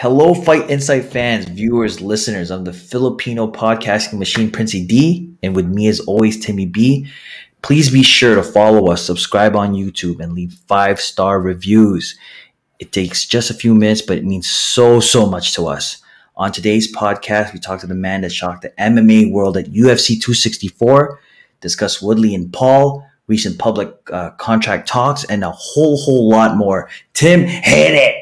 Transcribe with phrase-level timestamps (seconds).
[0.00, 2.52] Hello, Fight Insight fans, viewers, listeners.
[2.52, 7.08] I'm the Filipino podcasting machine, Princey D, and with me, as always, Timmy B.
[7.62, 12.16] Please be sure to follow us, subscribe on YouTube, and leave five star reviews.
[12.78, 16.00] It takes just a few minutes, but it means so, so much to us.
[16.36, 20.10] On today's podcast, we talk to the man that shocked the MMA world at UFC
[20.10, 21.18] 264,
[21.60, 26.88] discuss Woodley and Paul, recent public uh, contract talks, and a whole, whole lot more.
[27.14, 28.17] Tim, hit it!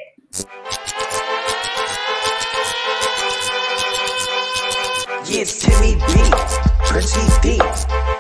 [5.29, 6.30] Yeah, it's Timmy B,
[6.87, 7.59] Princey D,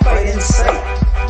[0.02, 0.74] Fight Insight.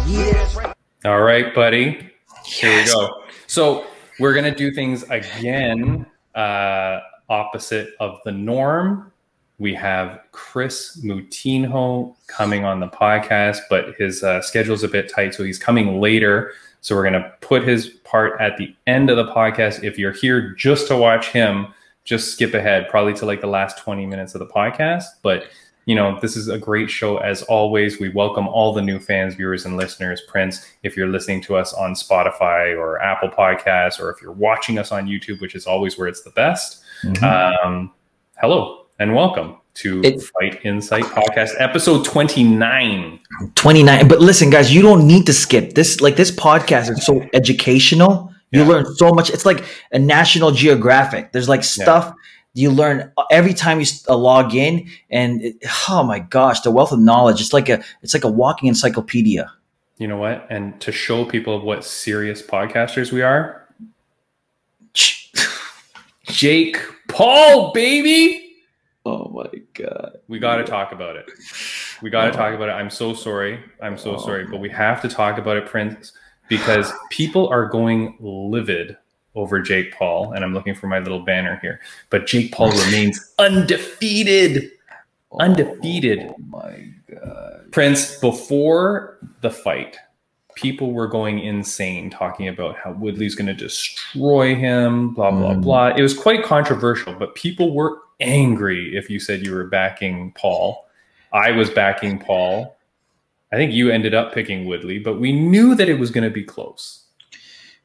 [0.07, 0.73] Yeah.
[1.05, 2.13] All right, buddy.
[2.47, 3.25] Here we go.
[3.47, 3.87] So
[4.19, 9.13] we're gonna do things again, uh, opposite of the norm.
[9.59, 15.35] We have Chris Moutinho coming on the podcast, but his uh, schedule's a bit tight,
[15.35, 16.53] so he's coming later.
[16.81, 19.85] So we're gonna put his part at the end of the podcast.
[19.85, 21.67] If you're here just to watch him,
[22.07, 25.05] just skip ahead, probably to like the last 20 minutes of the podcast.
[25.23, 25.49] But
[25.87, 28.01] you know, this is a great show as always.
[28.01, 30.21] We welcome all the new fans, viewers, and listeners.
[30.27, 34.79] Prince, if you're listening to us on Spotify or Apple Podcasts, or if you're watching
[34.79, 36.83] us on YouTube, which is always where it's the best,
[37.23, 37.93] um,
[38.39, 40.03] hello and welcome to
[40.41, 43.21] Fight Insight Podcast, episode 29.
[43.55, 47.23] 29 but listen guys you don't need to skip this like this podcast is so
[47.35, 48.69] educational you Yeah.
[48.69, 52.15] learn so much it's like a national geographic there's like stuff
[52.57, 55.57] you learn every time you uh, log in and it,
[55.89, 59.51] oh my gosh the wealth of knowledge it's like a it's like a walking encyclopedia
[59.99, 60.47] You know what?
[60.51, 63.67] And to show people what serious podcasters we are,
[66.25, 66.79] Jake
[67.09, 68.57] Paul, baby.
[69.05, 71.27] oh my god We got to talk about it.
[72.03, 72.73] We got to talk about it.
[72.73, 73.61] I'm so sorry.
[73.81, 74.19] I'm so Oh.
[74.19, 76.13] sorry, but we have to talk about it, Prince,
[76.49, 78.97] because people are going livid
[79.37, 81.81] over Jake Paul, and I'm looking for my little banner here.
[82.11, 84.73] But Jake Paul remains undefeated.
[85.39, 86.21] Undefeated.
[86.31, 89.99] oh my god Prince, before the fight,
[90.55, 95.63] people were going insane talking about how Woodley's going to destroy him, blah, blah, Mm.
[95.63, 95.89] blah.
[95.89, 100.87] It was quite controversial, but people were angry if you said you were backing Paul.
[101.35, 102.75] I was backing Paul.
[103.53, 106.31] I think you ended up picking Woodley, but we knew that it was going to
[106.31, 107.03] be close.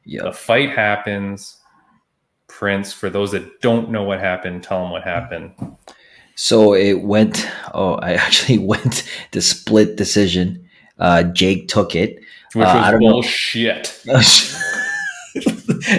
[0.04, 1.58] Yeah The fight happens.
[2.48, 5.52] Prince, for those that don't know what happened, tell them what happened.
[6.34, 7.48] So it went.
[7.72, 10.68] Oh, I actually went the split decision.
[10.98, 12.18] Uh, Jake took it.
[12.52, 13.98] Which Uh, I was bullshit.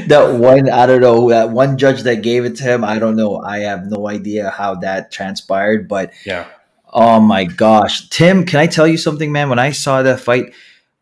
[0.08, 1.30] that one, I don't know.
[1.30, 3.42] That one judge that gave it to him, I don't know.
[3.42, 5.88] I have no idea how that transpired.
[5.88, 6.46] But Yeah.
[6.94, 9.50] oh my gosh, Tim, can I tell you something, man?
[9.50, 10.54] When I saw that fight,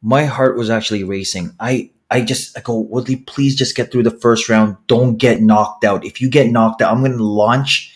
[0.02, 1.52] my heart was actually racing.
[1.60, 1.92] I.
[2.12, 4.76] I just I go, Woodley, please just get through the first round.
[4.88, 6.06] Don't get knocked out.
[6.06, 7.96] If you get knocked out, I'm gonna launch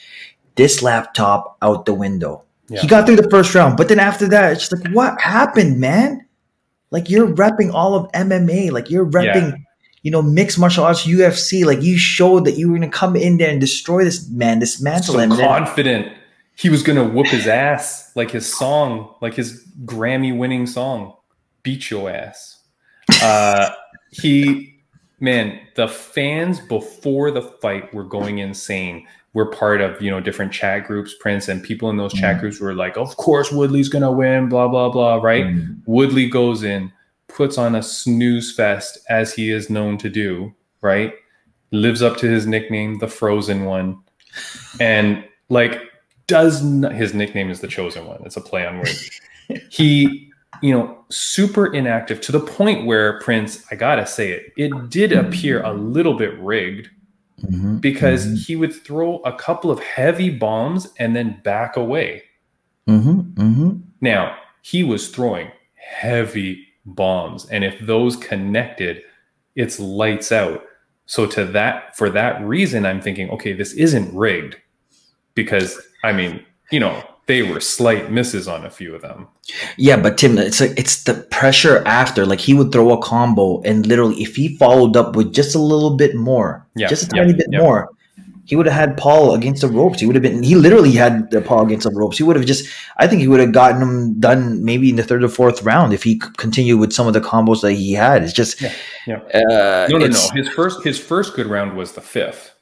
[0.56, 2.44] this laptop out the window.
[2.70, 2.82] Yeah.
[2.82, 5.80] He got through the first round, but then after that, it's just like, what happened,
[5.80, 6.26] man?
[6.90, 9.64] Like you're repping all of MMA, like you're repping,
[10.02, 11.66] you know, mixed martial arts, UFC.
[11.66, 15.16] Like you showed that you were gonna come in there and destroy this man, dismantle
[15.16, 15.30] so him.
[15.32, 16.14] then- confident
[16.56, 21.14] he was gonna whoop his ass like his song like his grammy winning song
[21.64, 22.64] beat your ass
[23.22, 23.70] uh
[24.22, 24.74] he
[25.20, 30.52] man the fans before the fight were going insane we're part of you know different
[30.52, 32.40] chat groups prince and people in those chat Mhm.
[32.42, 35.78] groups were like of course woodley's gonna win blah blah blah right Mm.
[35.86, 36.92] Woodley goes in,
[37.28, 41.14] puts on a snooze fest as he is known to do, right?
[41.72, 44.00] Lives up to his nickname, the Frozen One,
[44.80, 45.80] and like
[46.28, 48.22] does not, his nickname is the Chosen One.
[48.26, 49.22] It's a play on words.
[49.70, 54.90] he, you know, super inactive to the point where Prince, I gotta say it, it
[54.90, 56.90] did appear a little bit rigged
[57.44, 57.82] Mhm.
[57.82, 58.46] because Mhm.
[58.46, 62.24] he would throw a couple of heavy bombs and then back away.
[62.88, 63.34] Mhm.
[63.36, 63.82] Mhm.
[64.02, 69.02] Now, he was throwing heavy bombs, and if those connected,
[69.56, 70.64] it's lights out.
[71.06, 74.56] So to that for that reason, I'm thinking, okay, this isn't rigged.
[75.36, 76.42] Because I mean,
[76.72, 79.28] you know, they were slight misses on a few of them.
[79.78, 82.26] Yeah, but Tim, it's like it's the pressure after.
[82.26, 85.60] Like he would throw a combo, and literally, if he followed up with just a
[85.60, 87.60] little bit more, Yeah, just a yeah, tiny bit yeah.
[87.60, 87.90] more,
[88.46, 90.00] he would have had Paul against the ropes.
[90.00, 90.44] He would have been.
[90.44, 92.18] He literally had the Paul against the ropes.
[92.18, 92.70] He would have just.
[92.98, 95.94] I think he would have gotten him done maybe in the third or fourth round
[95.94, 98.24] if he continued with some of the combos that he had.
[98.24, 98.62] It's just.
[98.62, 98.74] Yeah,
[99.08, 99.18] yeah.
[99.34, 100.28] Uh, No, no, no.
[100.36, 102.55] His first his first good round was the fifth.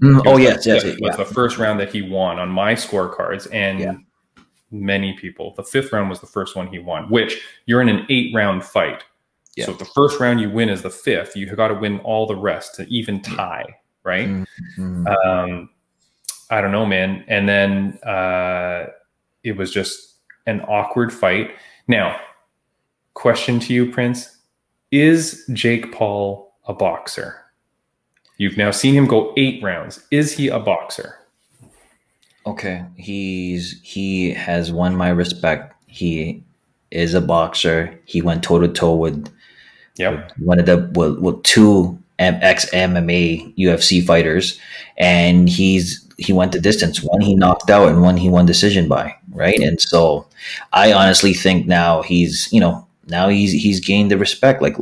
[0.00, 1.08] Mm, oh was the yes, yes, fifth, yeah.
[1.08, 3.94] was the first round that he won on my scorecards, and Yeah.
[4.70, 5.54] many people.
[5.56, 8.64] The fifth round was the first one he won, which you're in an eight round
[8.64, 9.04] fight.
[9.54, 9.66] Yeah.
[9.66, 12.26] So if the first round you win is the fifth, you got to win all
[12.26, 13.66] the rest to even tie,
[14.02, 14.26] right?
[14.28, 14.46] Mm,
[14.78, 15.26] mm.
[15.26, 15.68] Um,
[16.50, 17.24] I don't know, man.
[17.28, 18.86] And then uh,
[19.44, 20.16] it was just
[20.46, 21.52] an awkward fight.
[21.86, 22.18] Now,
[23.14, 24.38] question to you, Prince:
[24.90, 27.41] Is Jake Paul a boxer?
[28.42, 30.04] You've now seen him go eight rounds.
[30.10, 31.14] Is he a boxer?
[32.44, 35.72] Okay, he's he has won my respect.
[35.86, 36.42] He
[36.90, 37.96] is a boxer.
[38.04, 39.32] He went toe to toe with
[39.96, 40.32] Yep.
[40.38, 44.58] one of the well, well two ex MMA UFC fighters,
[44.96, 47.00] and he's he went the distance.
[47.00, 49.14] One he knocked out, and one he won decision by.
[49.30, 50.26] Right, and so
[50.72, 54.62] I honestly think now he's you know now he's he's gained the respect.
[54.62, 54.76] Like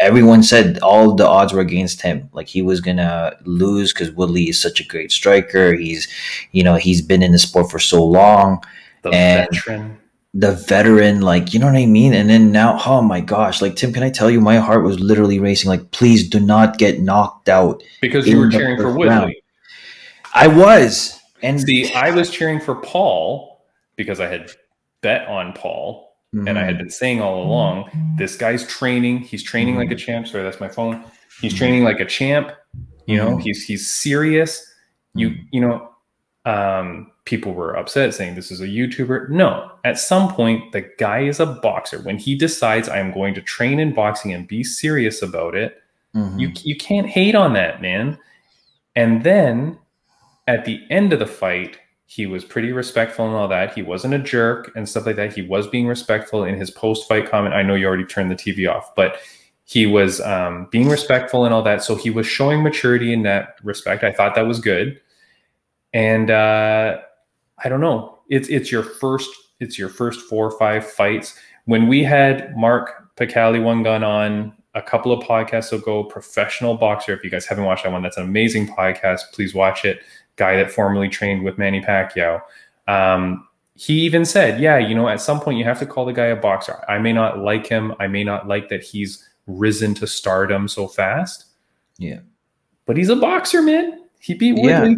[0.00, 2.28] everyone said, all the odds were against him.
[2.32, 5.74] Like he was gonna lose because Woodley is such a great striker.
[5.74, 6.08] He's
[6.52, 8.62] you know he's been in the sport for so long
[9.02, 9.98] The And- veteran.
[10.34, 12.12] the veteran, like you know what I mean.
[12.14, 14.98] And then now, oh my gosh, like Tim, can I tell you, my heart was
[15.00, 15.68] literally racing.
[15.70, 17.82] Like, please do not get knocked out.
[18.02, 19.08] Because you were cheering for Woodley.
[19.08, 19.34] round.
[20.34, 23.64] I was, and See, I was cheering for Paul
[23.96, 24.50] because I had
[25.00, 26.05] bet on Paul
[26.44, 26.78] and I had mm-hmm.
[26.78, 27.50] been saying all mm-hmm.
[27.50, 29.20] along, this guy's training.
[29.20, 30.04] He's training like a mm-hmm.
[30.04, 30.28] champ.
[30.28, 31.04] Sorry, that's my phone.
[31.40, 32.52] He's training like a champ.
[33.06, 34.66] You know, he's he's serious.
[35.14, 35.90] You you know,
[36.44, 39.30] um, people were upset saying this is a YouTuber.
[39.30, 42.00] No, at some point, the guy is a boxer.
[42.00, 45.80] When he decides I am going to train in boxing and be serious about it,
[46.36, 48.18] you you can't hate on that man.
[48.94, 49.78] And then
[50.46, 53.74] at the end of the fight, he was pretty respectful and all that.
[53.74, 55.34] He wasn't a jerk and stuff like that.
[55.34, 57.54] He was being respectful in his post fight comment.
[57.54, 59.18] I know you already turned the TV off, but
[59.64, 61.82] he was um, being respectful and all that.
[61.82, 64.04] So he was showing maturity in that respect.
[64.04, 65.00] I thought that was good.
[65.92, 66.98] And uh,
[67.62, 68.20] I don't know.
[68.28, 71.36] It's it's your first it's your first four or five fights.
[71.64, 77.12] When we had Mark Picali one gun on a couple of podcasts ago, professional boxer.
[77.14, 79.32] If you guys haven't watched that one, that's an amazing podcast.
[79.32, 80.00] Please watch it.
[80.36, 82.40] Guy that formerly trained with Manny Pacquiao.
[82.86, 86.12] Um, he even said, "Yeah, you know, at some point you have to call the
[86.12, 86.84] guy a boxer.
[86.88, 87.94] I may not like him.
[87.98, 91.46] I may not like that he's risen to stardom so fast.
[91.98, 92.20] Yeah.
[92.84, 94.02] but he's a boxer, man.
[94.20, 94.94] He beat Yeah.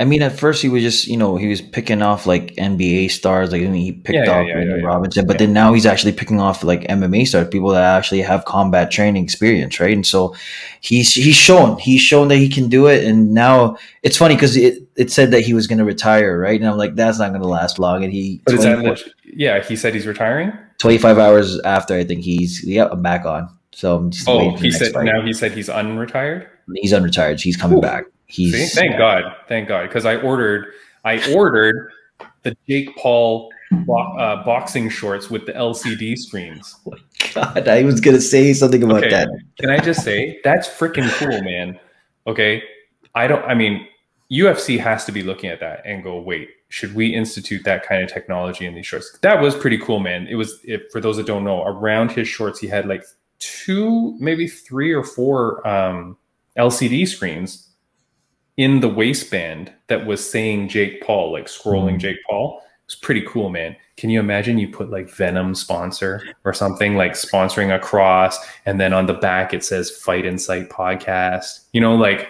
[0.00, 3.10] I mean, at first he was just, you know, he was picking off like NBA
[3.10, 3.52] stars.
[3.52, 4.74] Like I mean, he picked Yeah, off yeah, yeah.
[4.82, 8.44] Robinson, but then now he's actually picking off like MMA stars, people that actually have
[8.44, 9.92] combat training experience, right?
[9.94, 10.34] And so
[10.80, 13.04] he's he's shown he's shown that he can do it.
[13.04, 16.60] And now it's funny because it, it said that he was going to retire, right?
[16.60, 18.04] And I'm like, that's not going to last long.
[18.04, 19.62] And he But is that 24 yeah?
[19.62, 20.52] He said he's retiring.
[20.78, 23.48] 25 hours after, I think he's yeah, I'm back on.
[23.72, 25.04] So I'm just Oh, waiting for the he said fight.
[25.04, 26.46] now he said he's unretired.
[26.76, 27.40] he's unretired.
[27.40, 27.82] He's coming Ooh.
[27.82, 28.04] back.
[28.34, 30.72] He's See, thank God, thank God, because I ordered,
[31.04, 31.92] I ordered
[32.42, 33.48] the Jake Paul
[33.86, 36.74] bo- uh, boxing shorts with the LCD screens.
[37.32, 39.10] God, I was gonna say something about Okay.
[39.10, 39.28] that.
[39.60, 41.78] Can I just say that's freaking cool, man?
[42.26, 42.64] Okay,
[43.14, 43.44] I don't.
[43.44, 43.86] I mean,
[44.32, 48.02] UFC has to be looking at that and go, wait, should we institute that kind
[48.02, 49.16] of technology in these shorts?
[49.22, 50.26] That was pretty cool, man.
[50.26, 50.58] It was.
[50.64, 53.04] If, for those that don't know, around his shorts, he had like
[53.38, 56.16] two, maybe three or four um,
[56.58, 57.68] LCD screens
[58.56, 62.00] in the waistband that was saying Jake Paul, like scrolling Mhm.
[62.00, 62.60] Jake Paul.
[62.62, 63.74] It was pretty cool, man.
[63.96, 68.80] Can you imagine you put like Venum sponsor or something like sponsoring a cross, and
[68.80, 71.60] then on the back it says Fight Insight Podcast?
[71.72, 72.28] You know, like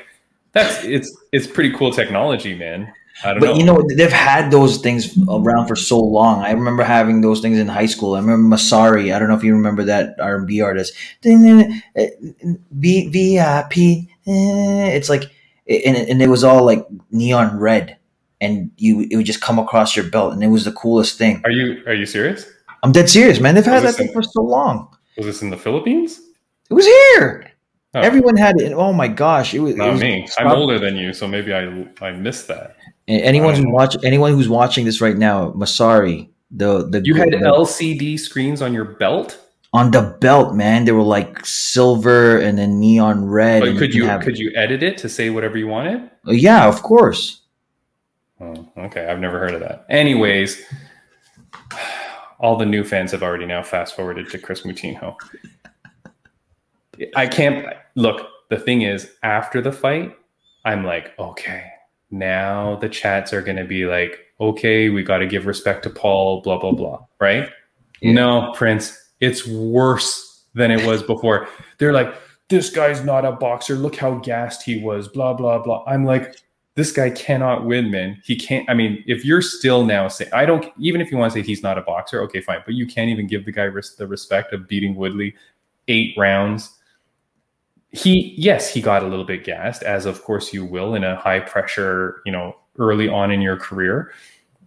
[0.52, 2.92] that's it's it's pretty cool technology, man.
[3.24, 3.54] I don't But know.
[3.56, 6.42] you know, they've had those things around for so long.
[6.42, 8.14] I remember having those things in high school.
[8.14, 9.14] I remember Massari.
[9.14, 10.94] I don't know if you remember that R and B artist.
[11.22, 14.08] V VIP.
[14.26, 15.30] It's like,
[15.68, 17.96] and and it was all like neon red,
[18.40, 21.40] and you it would just come across your belt, and it was the coolest thing.
[21.44, 22.46] are you are you serious?
[22.82, 23.54] I'm dead serious, man.
[23.54, 24.94] They've had that Was this thing for so long.
[25.16, 26.20] Was this in the Philippines?
[26.70, 27.50] It was here.
[27.94, 28.64] Oh, Everyone had it.
[28.66, 29.74] and Oh my gosh, it was.
[29.74, 30.26] it not was- me.
[30.38, 32.76] I'm older than you, so maybe I I missed that.
[33.06, 37.30] And anyone who watch anyone who's watching this right now, Massari, the the You had
[37.30, 39.38] the- LCD screens on your belt.
[39.74, 40.84] On the belt, man.
[40.86, 43.60] They were like silver and then neon red.
[43.62, 46.08] But could you have- could you edit it to say whatever you wanted?
[46.26, 47.42] Uh, yeah, of course.
[48.40, 49.06] Oh, okay.
[49.06, 49.84] I've never heard of that.
[49.90, 50.62] Anyways,
[52.38, 55.16] all the new fans have already now fast forwarded to Chris Moutinho.
[57.16, 57.66] I can't
[57.96, 58.28] look.
[58.50, 60.16] The thing is, after the fight,
[60.64, 61.64] I'm like, okay,
[62.10, 65.90] now the chats are going to be like, okay, we got to give respect to
[65.90, 67.04] Paul, blah, blah, blah.
[67.20, 67.48] Right?
[68.00, 68.12] Yeah.
[68.12, 71.48] No, Prince, it's worse than it was before.
[71.78, 72.14] They're like,
[72.48, 73.74] this guy's not a boxer.
[73.74, 75.82] Look how gassed he was, blah, blah, blah.
[75.86, 76.36] I'm like,
[76.74, 78.20] this guy cannot win, man.
[78.24, 78.68] He can't.
[78.68, 81.46] I mean, if you're still now saying, I don't, even if you want to say
[81.46, 82.60] he's not a boxer, okay, fine.
[82.64, 85.34] But you can't even give the guy res- the respect of beating Woodley
[85.88, 86.70] eight rounds.
[87.90, 91.14] He, yes, he got a little bit gassed, as of course you will in a
[91.14, 94.12] high pressure, you know, early on in your career,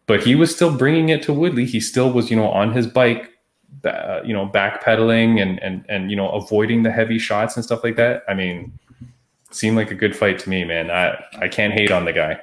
[0.06, 1.66] but he was still bringing it to Woodley.
[1.66, 3.37] He still was, you know, on his bike,
[3.86, 7.84] uh, you know, backpedaling and and and you know, avoiding the heavy shots and stuff
[7.84, 8.24] like that.
[8.28, 8.72] I mean,
[9.52, 10.90] seemed like a good fight to me, man.
[10.92, 12.40] I I can't hate on the guy.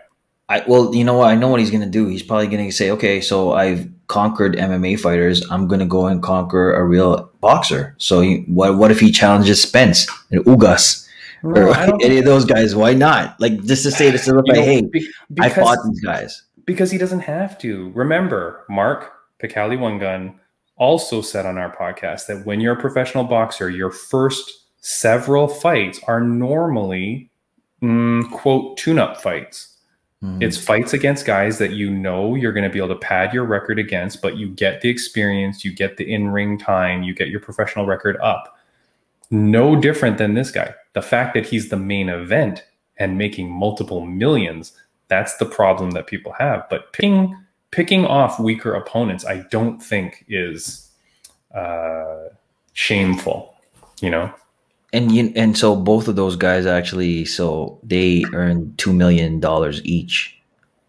[0.49, 1.31] I well, you know what?
[1.31, 2.07] I know what he's gonna do.
[2.07, 5.43] He's probably gonna say, okay, so I've conquered MMA fighters.
[5.51, 7.95] I'm gonna go and conquer a real boxer.
[7.99, 8.77] So he, what?
[8.77, 11.09] What if he challenges Spence and Ugas
[11.43, 12.77] No, or I don't- any of those guys?
[12.77, 13.41] Why not?
[13.41, 15.09] Like just to say to solidify, You know, hey, be-
[15.41, 16.43] I because- fought these guys.
[16.67, 17.91] because he doesn't have to.
[17.95, 19.13] Remember, Mark
[19.43, 20.39] Picali One Gun
[20.77, 24.51] also said on our podcast that when you're a professional boxer, your first
[24.81, 27.31] several fights are normally
[27.83, 29.77] mm, quote tune-up fights.
[30.23, 30.43] Mhm.
[30.43, 33.45] It's fights against guys that you know you're going to be able to pad your
[33.45, 37.41] record against, but you get the experience, you get the in-ring time, you get your
[37.41, 38.57] professional record up.
[39.31, 40.75] No different than this guy.
[40.95, 42.65] The fact that he's the main event
[42.99, 44.73] and making multiple millions,
[45.09, 46.67] that's the problem that people have.
[46.71, 47.37] But picking
[47.75, 50.91] picking off weaker opponents, I don't think is
[51.53, 52.29] uh,
[52.73, 53.55] shameful.
[54.01, 54.35] You know,
[54.93, 59.81] and you, and so both of those guys actually, so they earned two million dollars
[59.85, 60.39] each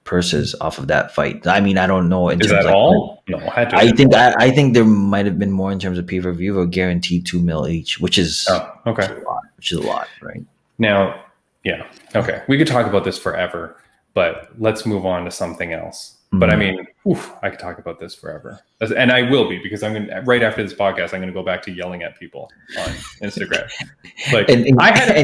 [0.04, 1.48] purses off of that fight.
[1.48, 2.30] I mean, I don't know.
[2.30, 3.24] In is terms that of- all?
[3.27, 3.75] No, to.
[3.75, 6.32] I think I, I think there might have been more in terms of pay per
[6.32, 8.46] view, but guaranteed two mil each, which is.
[8.50, 9.08] Oh, okay.
[9.08, 10.44] a lot, which is a lot, right?
[10.77, 11.24] Now,
[11.63, 12.44] yeah, okay.
[12.48, 13.77] We could talk about this forever,
[14.13, 16.15] but let's move on to something else.
[16.32, 16.60] But I Mhm.
[16.60, 20.08] mean, oof, I could talk about this forever, and I will be because I'm going
[20.08, 21.13] to right after this podcast.
[21.13, 22.89] I'm going to go back to yelling at people on
[23.22, 23.70] Instagram.
[24.34, 25.17] Like and, and, I had,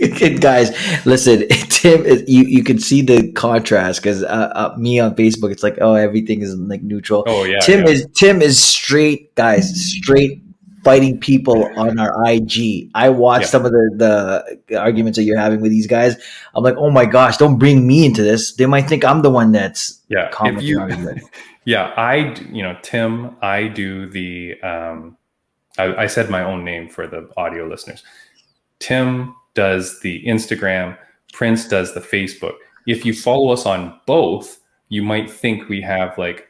[0.00, 0.70] and, and guys,
[1.06, 5.62] listen, Tim, you you can see the contrast because uh, uh, me on Facebook, it's
[5.62, 7.22] like, oh, everything is like neutral.
[7.26, 7.90] oh yeah, Tim yeah.
[7.92, 10.42] is Tim is straight, guys, straight
[10.88, 12.90] fighting people on our IG.
[12.94, 13.48] I watched Yeah.
[13.54, 13.84] some of the
[14.68, 16.16] the arguments that you're having with these guys.
[16.54, 18.54] I'm like, oh my gosh, don't bring me into this.
[18.56, 20.26] They might think I'm the one that's yeah.
[20.26, 21.20] If commenting you,
[21.64, 24.60] yeah, I, you know, Tim, I do the.
[24.62, 25.16] Um,
[25.78, 28.02] I, I said my own name for the audio listeners.
[28.78, 30.96] Tim does the Instagram.
[31.32, 32.54] Prince does the Facebook.
[32.86, 36.47] If you follow us on both, you might think we have like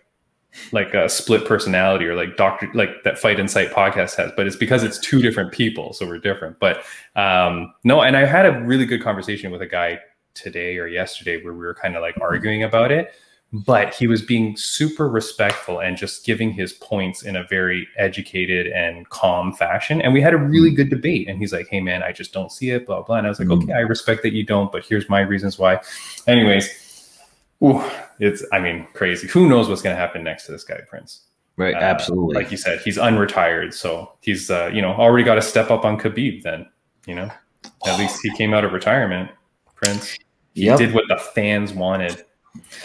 [0.72, 4.56] like a split personality or like doctor like that fight insight podcast has but it's
[4.56, 6.58] because it's two different people so we're different.
[6.58, 6.82] But
[7.16, 9.98] um no and i had a really good conversation with a guy
[10.34, 13.12] today or yesterday where we were kind of like arguing about it
[13.52, 18.66] but he was being super respectful and just giving his points in a very educated
[18.66, 20.02] and calm fashion.
[20.02, 22.52] And we had a really good debate and he's like hey man i just don't
[22.52, 23.16] see it blah blah.
[23.16, 23.62] And i was like Mm.
[23.64, 25.80] okay i respect that you don't but here's my reasons why.
[26.26, 26.68] Anyways
[27.64, 27.82] ooh,
[28.20, 31.22] it's i mean crazy who knows what's going to happen next to this guy prince
[31.56, 32.36] Right, Uh, absolutely.
[32.36, 35.84] like you said he's unretired so he's uh, you know already got to step up
[35.84, 36.66] on khabib then
[37.06, 37.28] you know
[37.86, 39.30] at least he came out of retirement
[39.74, 40.12] prince
[40.54, 40.78] he Yep.
[40.78, 42.24] did what the fans wanted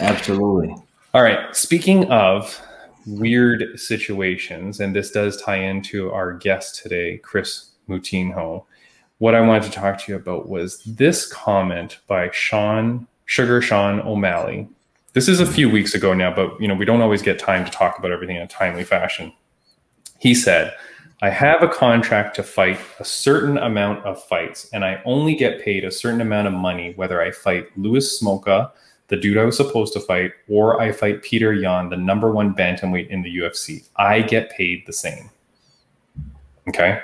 [0.00, 0.74] absolutely.
[1.14, 1.54] all right.
[1.56, 2.60] Speaking of
[3.06, 8.64] weird situations, and this does tie into our guest today, Chris Moutinho.
[9.18, 14.00] What I wanted to talk to you about was this comment by Sean Sugar Sean
[14.00, 14.68] O'Malley.
[15.12, 17.64] This is a few weeks ago now, but you know we don't always get time
[17.64, 19.32] to talk about everything in a timely fashion.
[20.18, 20.74] He said,
[21.22, 25.62] "I have a contract to fight a certain amount of fights, and I only get
[25.62, 28.70] paid a certain amount of money whether I fight Louis Smolka."
[29.08, 32.54] the dude I was supposed to fight, or I fight Petr Yan, the number one
[32.54, 33.86] bantamweight in the UFC.
[33.96, 35.30] I get paid the same.
[36.68, 37.00] Okay.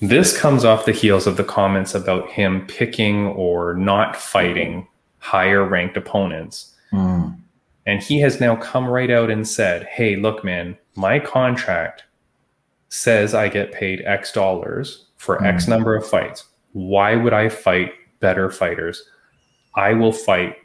[0.00, 4.86] This comes off the heels of the comments about him picking or not fighting
[5.26, 6.72] higher ranked opponents.
[6.92, 7.36] Mm.
[7.84, 12.04] And he has now come right out and said, Hey, look, man, my contract
[12.88, 16.44] says I get paid X dollars for X number of fights.
[16.72, 19.02] Why would I fight better fighters?
[19.74, 20.56] I will fight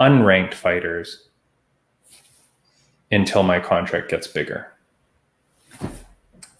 [0.00, 1.28] unranked fighters
[3.12, 4.72] until my contract gets bigger.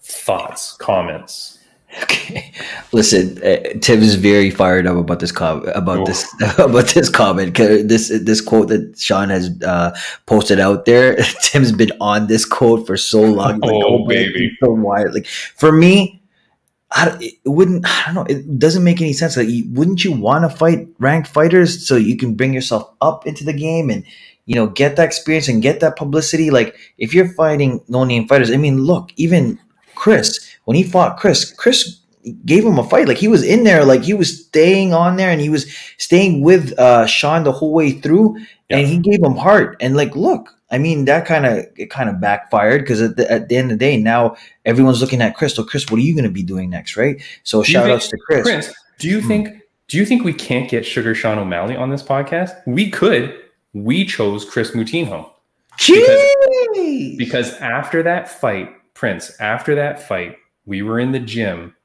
[0.01, 1.59] Thoughts, comments.
[2.03, 2.53] Okay,
[2.93, 6.07] listen, uh, Tim is very fired up about this com- about Oof.
[6.07, 6.25] this
[6.57, 7.55] about this comment.
[7.55, 9.95] This this quote that Sean has uh,
[10.25, 11.15] posted out there.
[11.43, 13.61] Tim's been on this quote for so long.
[13.61, 14.57] He's Oh, man, baby.
[14.63, 15.13] so wild.
[15.13, 16.21] Like for me,
[16.91, 17.85] I, it wouldn't.
[17.85, 18.35] I don't know.
[18.35, 19.35] It doesn't make any sense.
[19.35, 23.27] Like, you- wouldn't you want to fight ranked fighters so you can bring yourself up
[23.27, 24.05] into the game and
[24.45, 26.51] you know get that experience and get that publicity?
[26.51, 29.59] Like if you're fighting no name fighters, I mean, look, even
[29.95, 31.99] Chris when he fought Chris, Chris
[32.45, 33.07] gave him a fight.
[33.07, 36.41] Like he was in there, like he was staying on there, and he was staying
[36.43, 38.37] with uh, Sean the whole way through,
[38.69, 39.75] and he gave him heart.
[39.81, 43.29] And like, look, I mean, that kind of it kind of backfired because at the,
[43.31, 45.55] at the end of the day, now everyone's looking at Chris.
[45.55, 47.21] So, Chris, what are you going to be doing next, right?
[47.43, 48.43] So, Do shout think- outs to Chris.
[48.43, 49.27] Prince, do you Hmm.
[49.27, 49.49] think
[49.87, 52.51] Do you think we can't get Sugar Sean O'Malley on this podcast?
[52.65, 53.35] We could.
[53.73, 55.29] We chose Chris Moutinho
[55.77, 57.17] Jeez.
[57.17, 60.37] because after that fight, Prince, after that fight,
[60.71, 61.75] we were in the gym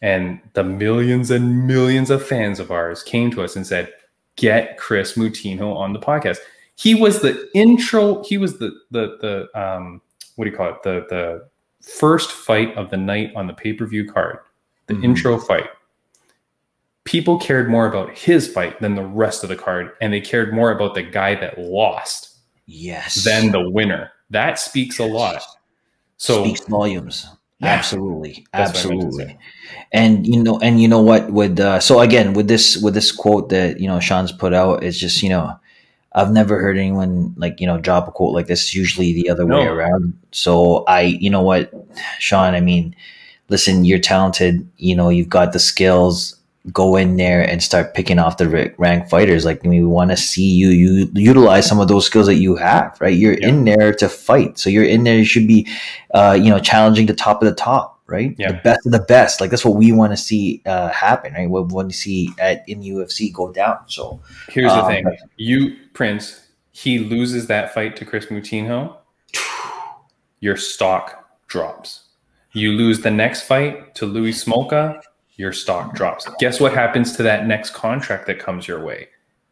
[0.00, 3.92] and the millions and millions of fans of ours came to us and said,
[4.36, 6.38] get Chris Moutinho on the podcast.
[6.76, 10.00] He was the intro, he was the the the um
[10.36, 10.82] what do you call it?
[10.82, 11.48] The the
[11.86, 14.38] first fight of the night on the pay-per-view card.
[14.86, 15.04] The Mhm.
[15.04, 15.68] intro fight.
[17.04, 20.54] People cared more about his fight than the rest of the card, and they cared
[20.54, 23.24] more about the guy that lost yes.
[23.24, 24.10] than the winner.
[24.30, 25.42] That speaks a lot.
[26.16, 27.26] So speaks volumes.
[27.62, 27.68] Yeah.
[27.68, 29.38] Absolutely, That's what I meant to absolutely.
[29.92, 31.30] And you know, and you know what?
[31.30, 34.82] With uh, so again, with this with this quote that you know Sean's put out,
[34.82, 35.58] it's just you know,
[36.12, 38.62] I've never heard anyone like you know drop a quote like this.
[38.62, 40.18] It's usually the other way around.
[40.32, 41.72] So I, you know what,
[42.18, 42.54] Sean?
[42.54, 42.96] I mean,
[43.48, 44.68] listen, you're talented.
[44.78, 46.34] You know, you've got the skills.
[46.72, 49.44] Go in there and start picking off the ra- rank fighters.
[49.44, 52.36] Like I mean, we want to see you you utilize some of those skills that
[52.36, 52.96] you have.
[53.00, 53.48] Right, you're Yeah.
[53.48, 54.58] in there to fight.
[54.60, 55.16] So you're in there.
[55.18, 55.66] You should be
[56.14, 58.36] uh, you know, challenging the top of the top, right?
[58.38, 58.52] Yeah.
[58.52, 59.40] The best of the best.
[59.40, 61.50] Like that's what we want to see uh, happen, right?
[61.50, 63.78] What we want to see at in UFC go down.
[63.88, 65.04] So Here's the Um, thing:
[65.36, 68.96] you Prince, he loses that fight to Chris Moutinho,
[70.40, 72.00] your stock drops.
[72.52, 75.00] You lose the next fight to Louis Smolka,
[75.36, 76.28] your stock drops.
[76.38, 79.08] Guess what happens to that next contract that comes your way?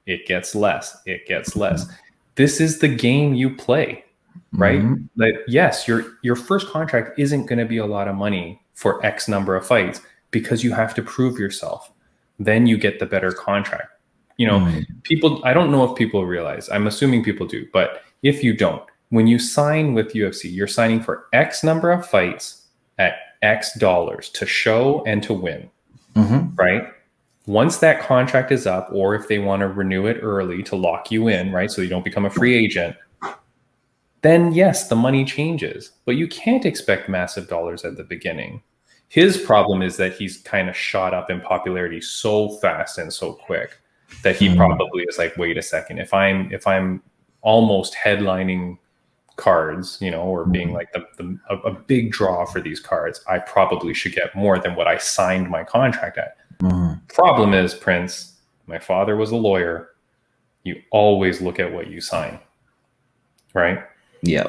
[0.06, 0.96] It gets less.
[1.06, 1.86] It gets less.
[2.34, 4.04] This is the game you play,
[4.52, 4.80] right?
[4.80, 5.08] Mhm.
[5.16, 9.04] Like yes, your your first contract isn't going to be a lot of money for
[9.04, 11.90] X number of fights because you have to prove yourself.
[12.38, 13.88] Then you get the better contract.
[14.38, 14.86] You know, Mhm.
[15.02, 18.82] people i don't know if people realize i'm assuming people do but if you don't
[19.10, 22.59] when you sign with ufc you're signing for x number of fights
[23.42, 25.70] x dollars to show and to win
[26.14, 26.56] Mhm.
[26.58, 26.88] right
[27.46, 31.10] once that contract is up or if they want to renew it early to lock
[31.10, 32.94] you in right so you don't become a free agent
[34.22, 38.60] then yes the money changes but you can't expect massive dollars at the beginning
[39.08, 43.32] his problem is that he's kind of shot up in popularity so fast and so
[43.32, 43.78] quick
[44.22, 44.56] that he Mhm.
[44.56, 47.02] probably is like wait a second if i'm if i'm
[47.42, 48.76] almost headlining
[49.36, 50.74] cards you know or being Mhm.
[50.74, 54.58] like the, the a, a big draw for these cards i probably should get more
[54.58, 57.00] than what i signed my contract at Mhm.
[57.08, 59.90] problem is prince my father was a lawyer
[60.64, 62.38] you always look at what you sign
[63.54, 63.82] right
[64.22, 64.48] Yeah.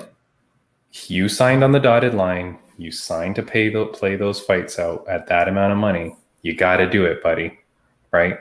[1.07, 5.07] you signed on the dotted line you signed to pay the play those fights out
[5.07, 7.57] at that amount of money you got to do it buddy
[8.11, 8.39] right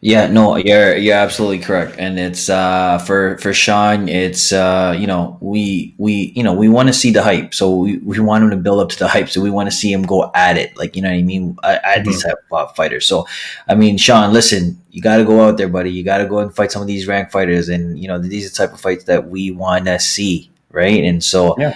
[0.00, 5.08] Yeah, no, you're you're absolutely correct, and it's uh for for Sean, it's uh you
[5.08, 8.44] know we we you know we want to see the hype, so we, we want
[8.44, 10.56] him to build up to the hype, so we want to see him go at
[10.56, 13.08] it, like you know what I mean, at, at these type of fighters.
[13.08, 13.26] So,
[13.68, 15.90] I mean, Sean, listen, you got to go out there, buddy.
[15.90, 18.46] You got to go and fight some of these rank fighters, and you know these
[18.46, 21.02] are the type of fights that we want to see, right?
[21.02, 21.74] And so, Yeah.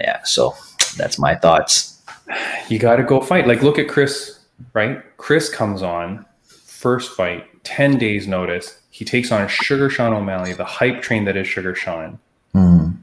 [0.00, 0.56] yeah, so
[0.96, 2.02] that's my thoughts.
[2.68, 3.46] you got to go fight.
[3.46, 4.40] Like, look at Chris,
[4.72, 5.04] right?
[5.18, 6.26] Chris comes on,
[6.84, 8.78] first fight, 10 days notice.
[8.90, 12.18] He takes on Sugar Sean O'Malley, the hype train that is Sugar Sean.
[12.54, 12.98] Mm.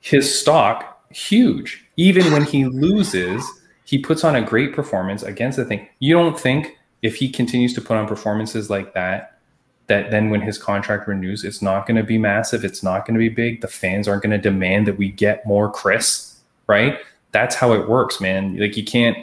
[0.00, 1.84] His stock, huge.
[1.96, 3.44] Even when he loses,
[3.84, 5.88] he puts on a great performance against the thing.
[5.98, 9.40] You don't think if he continues to put on performances like that,
[9.88, 12.64] that then when his contract renews, it's not going to be massive.
[12.64, 13.60] It's not going to be big.
[13.60, 17.00] The fans aren't going to demand that we get more Chris, right?
[17.32, 18.56] That's how it works, man.
[18.58, 19.16] Like you can't.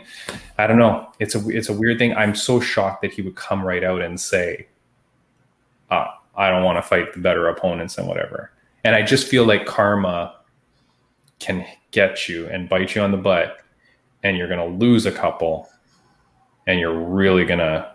[0.58, 1.10] I don't know.
[1.20, 2.15] It's a it's a weird thing.
[2.15, 4.67] I'm so shocked that he would come right out and say,
[5.91, 8.52] uh, "I don't want to fight the better opponents and whatever."
[8.84, 10.36] And I just feel like karma
[11.39, 13.58] can get you and bite you on the butt,
[14.24, 15.70] and you're gonna lose a couple,
[16.65, 17.91] and you're really gonna,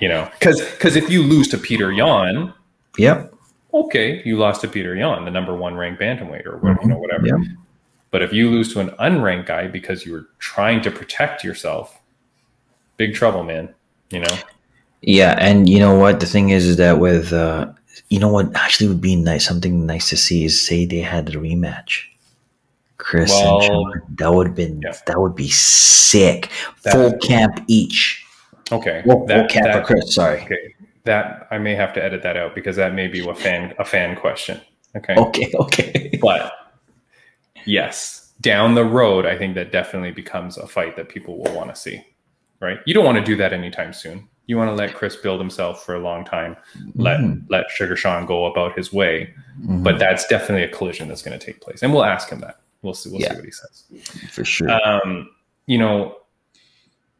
[0.00, 2.52] you know, because because if you lose to Petr Yan,
[2.98, 3.32] Yep.
[3.72, 6.98] okay, you lost to Petr Yan, the number one ranked bantamweight or whatever, you know,
[6.98, 7.26] whatever.
[7.26, 7.36] Yeah.
[8.12, 12.00] But if you lose to an unranked guy because you were trying to protect yourself,
[12.98, 13.74] big trouble, man.
[14.10, 14.36] You know,
[15.00, 16.20] Yeah, and you know what?
[16.20, 17.72] The thing is, is that with uh,
[18.10, 21.28] you know what actually would be nice, something nice to see is say they had
[21.30, 22.02] a rematch.
[22.98, 24.02] Chris Well, and Sean.
[24.18, 24.92] That would have been yeah.
[25.06, 26.50] that would be sick.
[26.84, 28.24] That- Full camp each.
[28.70, 30.14] okay, Well, full that, camp that- for Chris.
[30.14, 30.42] Sorry.
[30.42, 33.74] okay, that I may have to edit that out because that may be a fan
[33.78, 34.60] a fan question.
[34.94, 35.50] Okay, Okay.
[35.58, 36.18] Okay.
[36.20, 36.52] but
[37.64, 41.70] yes, down the road, I think that definitely becomes a fight that people will want
[41.74, 42.04] to see.
[42.60, 42.78] Right?
[42.86, 44.28] You don't want to do that anytime soon.
[44.46, 46.56] You want to let Chris build himself for a long time.
[46.94, 47.44] Let Mhm.
[47.48, 49.32] let Sugar Sean go about his way.
[49.60, 49.82] Mhm.
[49.82, 52.58] But that's definitely a collision that's going to take place, and we'll ask him that.
[52.82, 53.10] We'll see.
[53.10, 53.30] We'll Yeah.
[53.30, 53.84] see what he says.
[54.30, 54.70] for sure.
[54.70, 55.30] Um,
[55.66, 56.16] you know,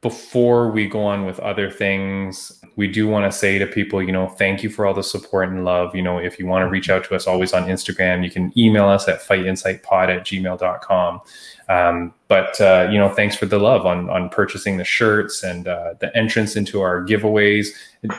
[0.03, 4.11] before we go on with other things, we do want to say to people, you
[4.11, 5.95] know, thank you for all the support and love.
[5.95, 8.53] You know, if you want to reach out to us always on Instagram, you can
[8.59, 11.21] email us at fightinsightpod at gmail.com.
[11.69, 15.69] Um, but, uh, you know, thanks for the love on, on purchasing the shirts and
[15.69, 17.69] uh, the entrance into our giveaways.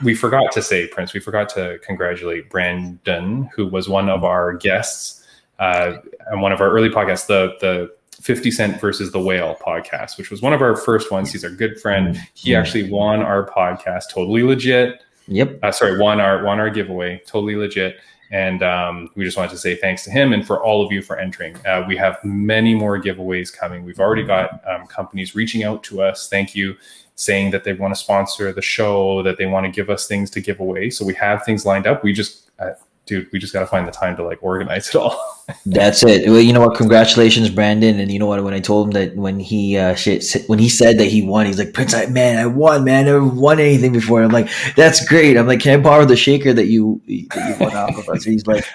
[0.04, 4.54] We forgot to say, Prince, we forgot to congratulate Brandon, who was one of our
[4.54, 5.28] guests
[5.60, 5.98] uh,
[6.32, 7.91] on one of our early podcasts, the, the
[8.23, 11.31] 50 Cent versus the Whale podcast, which was one of our first ones.
[11.31, 12.17] He's our good friend.
[12.33, 12.59] He Mm.
[12.59, 15.01] actually won our podcast, totally legit.
[15.27, 15.59] Yep.
[15.62, 17.97] Uh, sorry, won our won our giveaway, totally legit.
[18.31, 21.01] And um, we just wanted to say thanks to him and for all of you
[21.03, 21.55] for entering.
[21.67, 23.83] Uh, we have many more giveaways coming.
[23.83, 26.29] We've already got um, companies reaching out to us.
[26.29, 26.75] Thank you,
[27.15, 30.29] saying that they want to sponsor the show, that they want to give us things
[30.31, 30.89] to give away.
[30.89, 32.03] So we have things lined up.
[32.03, 32.71] We just, uh,
[33.05, 35.19] dude, we just got to find the time to like organize it all.
[35.65, 36.29] That's it.
[36.29, 36.77] Well, you know what?
[36.77, 37.99] Congratulations, Brandon.
[37.99, 38.43] And you know what?
[38.43, 41.45] When I told him that when he uh, shit, when he said that he won,
[41.45, 43.01] he's like, Prince, I, man, I won, man.
[43.01, 44.23] I never won anything before.
[44.23, 45.37] I'm like, that's great.
[45.37, 47.13] I'm like, can I borrow the shaker that you that
[47.49, 48.25] you won off of us?
[48.25, 48.65] And he's like,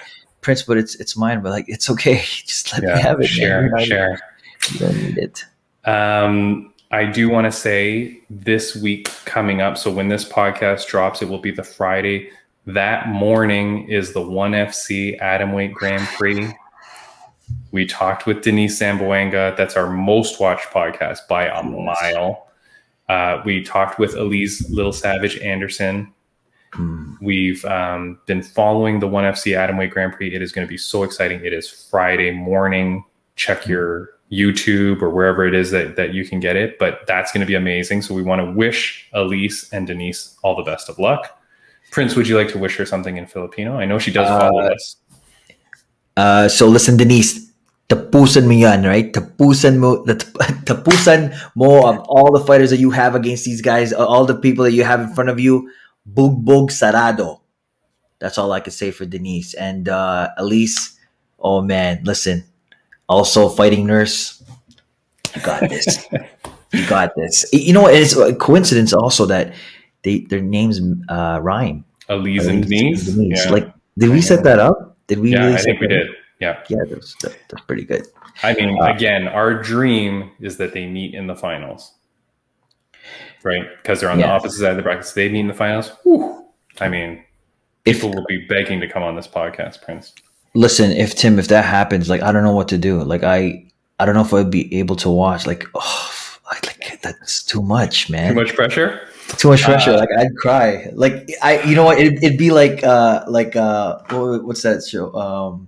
[0.41, 1.41] Prince, but it's it's mine.
[1.41, 2.17] But like, it's okay.
[2.23, 3.27] Just let me have it.
[3.27, 4.19] share, You're share.
[4.71, 5.45] You don't need it.
[5.85, 9.77] Um, I do want to say this week coming up.
[9.77, 12.31] So when this podcast drops, it will be the Friday.
[12.73, 16.53] That morning is the One FC Atomweight Grand Prix.
[17.71, 19.57] We talked with Denice Zamboanga.
[19.57, 22.47] That's our most watched podcast by a mile.
[23.07, 26.13] Uh, we talked with Alyse Little Savage Anderson.
[26.73, 27.15] Hmm.
[27.19, 30.35] We've um, been following the One FC Atomweight Grand Prix.
[30.35, 31.43] It is going to be so exciting.
[31.43, 33.03] It is Friday morning.
[33.35, 36.77] Check your YouTube or wherever it is that, that you can get it.
[36.77, 38.03] But that's going to be amazing.
[38.03, 41.35] So we want to wish Alyse and Denice all the best of luck.
[41.91, 43.75] Prince, would you like to wish her something in Filipino?
[43.77, 44.95] I know she does follow Uh, us.
[46.17, 47.49] Uh, so listen, Denice,
[47.87, 49.11] tapusan mo yan, right?
[49.11, 50.29] Tapusan mo, tat-
[50.69, 54.35] tapusan mo of all the fighters that you have against these guys, uh, all the
[54.35, 55.71] people that you have in front of you.
[56.05, 57.41] Bugbog sarado.
[58.19, 60.97] That's all I can say for Denice and uh, Alyse.
[61.39, 62.43] Oh man, listen.
[63.07, 64.43] Also, fighting nurse.
[65.35, 66.05] You got this.
[66.73, 67.45] you got this.
[67.53, 67.87] You know?
[67.87, 69.53] It's a coincidence also that
[70.03, 71.83] they their names uh, rhyme.
[72.09, 73.45] Alyse and Alyse Denice.
[73.45, 74.97] Yeah, Like, did we set that up?
[75.07, 75.31] Did we?
[75.31, 75.91] yeah really I think we up?
[75.91, 76.07] did.
[76.39, 76.63] Yeah.
[76.69, 78.07] Yeah, that's, that, that's pretty good.
[78.43, 81.93] I mean, Uh, again, our dream is that they meet in the finals,
[83.43, 83.63] right?
[83.81, 85.13] Because they're on the opposite side of the brackets.
[85.13, 85.91] They meet in the finals.
[86.03, 86.45] Whew.
[86.79, 87.23] I mean,
[87.85, 90.13] If people will be begging to come on this podcast, Prince.
[90.55, 93.03] listen, if Tim, if that happens, like I don't know what to do.
[93.03, 93.65] Like I,
[93.99, 95.45] I don't know if I'd be able to watch.
[95.45, 98.33] Like, oh, I, like that's too much, man.
[98.33, 99.08] Too much pressure.
[99.37, 99.91] Too much pressure.
[99.91, 100.89] Uh, like I'd cry.
[100.93, 101.99] Like I, you know what?
[101.99, 105.13] It'd, it'd be like, uh, like uh, what's that show?
[105.13, 105.67] Um,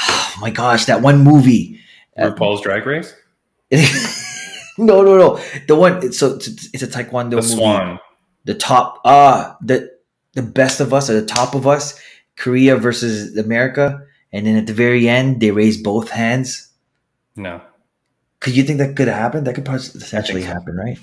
[0.00, 1.80] oh my gosh, that one movie.
[2.16, 3.14] Uh, RuPaul's Drag Race.
[4.78, 5.40] no, no, no.
[5.66, 6.12] The one.
[6.12, 7.48] So it's, it's a Taekwondo The movie.
[7.48, 7.98] Swan.
[8.44, 9.90] the top ah the
[10.32, 12.00] the best of us or the top of us
[12.36, 14.00] korea versus america
[14.32, 16.70] and then at the very end they raise both hands
[17.36, 17.60] No,
[18.40, 20.48] could you think that could happen that could potentially so.
[20.48, 20.98] happen right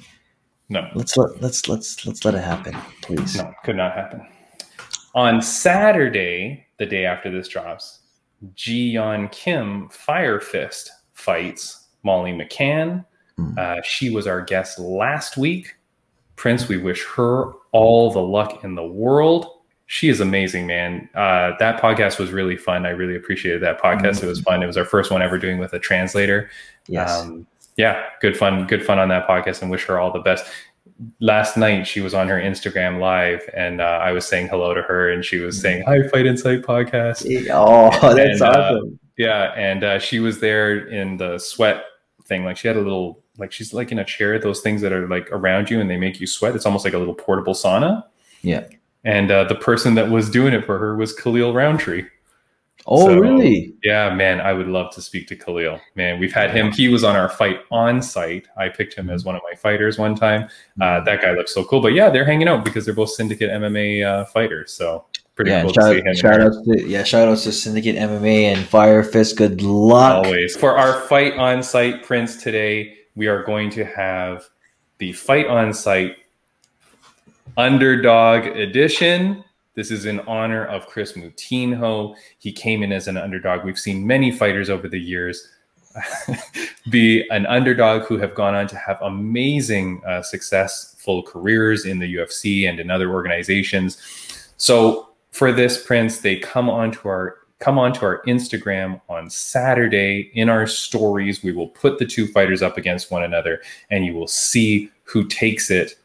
[0.69, 3.53] no, let's let let's let's let's let it happen please no.
[3.63, 4.27] Could not happen.
[5.13, 7.99] On Saturday, the day after this drops,
[8.53, 13.05] Ji Yeon Kim Fire Fist fights Molly McCann.
[13.39, 13.57] Mm.
[13.57, 15.75] Uh, she was our guest last week.
[16.35, 19.47] Prince, we wish her all the luck in the world.
[19.87, 21.07] She is amazing, man.
[21.15, 22.85] Uh, that podcast was really fun.
[22.85, 24.23] I really appreciated that podcast.
[24.23, 24.63] It was fun.
[24.63, 26.49] It was our first one ever doing with a translator.
[26.87, 27.45] yes Um,
[27.77, 30.45] yeah, good fun, good fun on that podcast, and wish her all the best.
[31.19, 34.81] Last night she was on her Instagram live, and uh, I was saying hello to
[34.81, 39.51] her, and she was saying "Hi, Fight Insight podcast." oh that's And, uh, awesome Yeah,
[39.55, 41.83] and uh, she was there in the sweat
[42.25, 42.45] thing.
[42.45, 44.39] Like she had a little, like she's like in a chair.
[44.39, 46.55] Those things that are like around you and they make you sweat.
[46.55, 48.03] It's almost like a little portable sauna.
[48.41, 48.65] Yeah.
[49.03, 52.05] And uh, the person that was doing it for her was Khalil Rountree.
[52.87, 55.79] Oh So- really Yeah, man, I would love to speak to Khalil.
[55.95, 56.71] Man, we've had him.
[56.71, 58.47] He was on our fight on site.
[58.57, 60.49] I picked him as one of my fighters one time.
[60.81, 61.81] Uh, that guy looks so cool.
[61.81, 64.71] But yeah, they're hanging out because they're both syndicate MMA uh, fighters.
[64.73, 66.15] So pretty yeah cool shout, to see him.
[66.15, 70.55] shout out to yeah shout out to syndicate mma and fire fist good luck Always.
[70.55, 74.45] For our fight on site prints today, we are going to have
[74.99, 76.15] the fight on site
[77.57, 79.43] underdog edition.
[79.75, 82.15] This is in honor of Chris Moutinho.
[82.39, 83.63] He came in as an underdog.
[83.63, 85.49] We've seen many fighters over the years
[86.89, 92.15] be an underdog who have gone on to have amazing, uh, successful careers in the
[92.15, 93.97] UFC and in other organizations.
[94.57, 100.49] So for this Prince, they come onto our come onto our Instagram on Saturday in
[100.49, 101.41] our stories.
[101.41, 105.25] We will put the two fighters up against one another, and you will see who
[105.25, 105.97] takes it.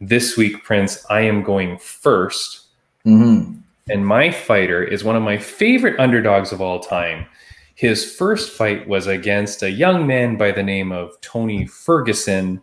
[0.00, 2.63] This week, Prince, I am going first.
[3.06, 3.58] Mm-hmm.
[3.90, 7.26] And my fighter is one of my favorite underdogs of all time.
[7.74, 12.62] His first fight was against a young man by the name of Tony Ferguson.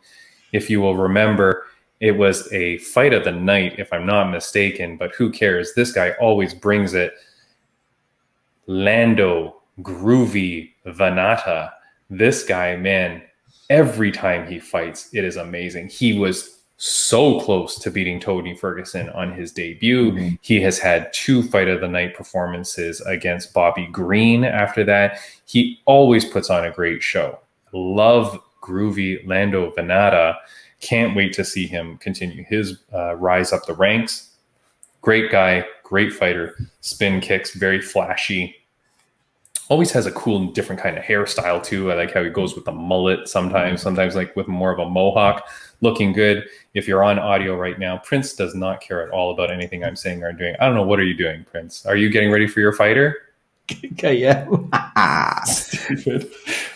[0.51, 1.65] If you will remember,
[1.99, 5.73] it was a fight of the night, if I'm not mistaken, but who cares?
[5.75, 7.13] This guy always brings it.
[8.65, 11.71] Lando Groovy Vannata.
[12.10, 13.21] This guy, man,
[13.69, 15.89] every time he fights, it is amazing.
[15.89, 20.13] He was so close to beating Tony Ferguson on his debut.
[20.13, 20.39] Mhm.
[20.41, 25.20] He has had two fight of the night performances against Bobby Green after that.
[25.46, 27.38] He always puts on a great show.
[27.72, 30.38] Love groovy Lando Vannata.
[30.80, 34.32] Can't wait to see him continue his uh, rise up the ranks.
[35.02, 36.58] Great guy, great fighter.
[36.80, 38.56] Spin kicks, very flashy.
[39.70, 41.91] Always has a cool, and different kind of hairstyle too.
[41.91, 44.89] I like how he goes with the mullet sometimes, sometimes like with more of a
[44.89, 45.48] mohawk.
[45.82, 46.46] Looking good.
[46.74, 49.96] If you're on audio right now, Prince does not care at all about anything I'm
[49.96, 50.56] saying or doing.
[50.60, 50.84] I don't know.
[50.84, 51.86] What are you doing, Prince?
[51.86, 53.17] Are you getting ready for your fighter?
[53.94, 54.48] Okay, yeah.
[55.44, 56.30] Stupid.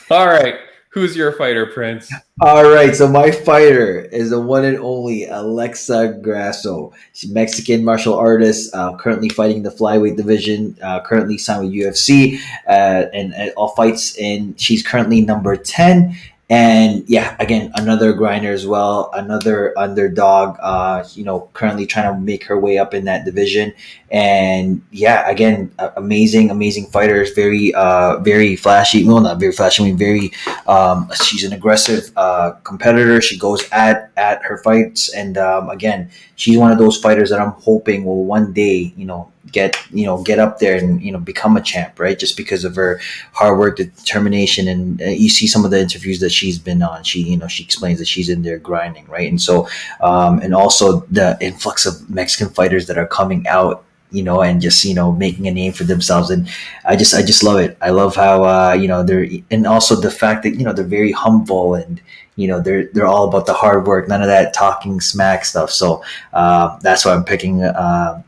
[0.10, 0.56] All right.
[0.96, 2.10] Who's your fighter, Prince?
[2.40, 6.94] All right, so my fighter is the one and only Alexa Grasso.
[7.12, 11.74] She's a Mexican martial artist, uh, currently fighting the flyweight division, uh, currently signed with
[11.74, 12.40] UFC,
[12.70, 14.18] uh, and, and all fights.
[14.18, 16.16] And she's currently number ten.
[16.48, 20.58] And yeah, again, another grinder as well, another underdog.
[20.62, 23.74] Uh, you know, currently trying to make her way up in that division.
[24.12, 27.32] And yeah, again, amazing, amazing fighters.
[27.32, 29.04] Very, uh, very flashy.
[29.04, 29.84] Well, not very flashy.
[29.84, 30.32] I mean, very
[30.68, 33.22] um, she's an aggressive uh, competitor.
[33.22, 37.42] She goes at at her fights, and um, again, she's one of those fighters that
[37.42, 41.12] I'm hoping will one day, you know, get you know get up there and you
[41.12, 42.18] know become a champ, right?
[42.18, 43.00] Just because of her
[43.34, 47.04] hard work, determination, and uh, you see some of the interviews that she's been on.
[47.04, 49.30] She you know she explains that she's in there grinding, right?
[49.30, 49.68] And so,
[50.02, 54.62] um, and also the influx of Mexican fighters that are coming out you know, and
[54.62, 56.30] just you know making a name for themselves.
[56.30, 56.48] And
[56.86, 57.78] I just I just love it.
[57.82, 60.86] I love how uh, you know they're and also the fact that you know they're
[60.86, 62.02] very humble and
[62.36, 64.08] you know they're they're all about the hard work.
[64.08, 65.72] None of that talking smack stuff.
[65.72, 66.04] So
[66.34, 68.22] uh, that's why I'm picking uh,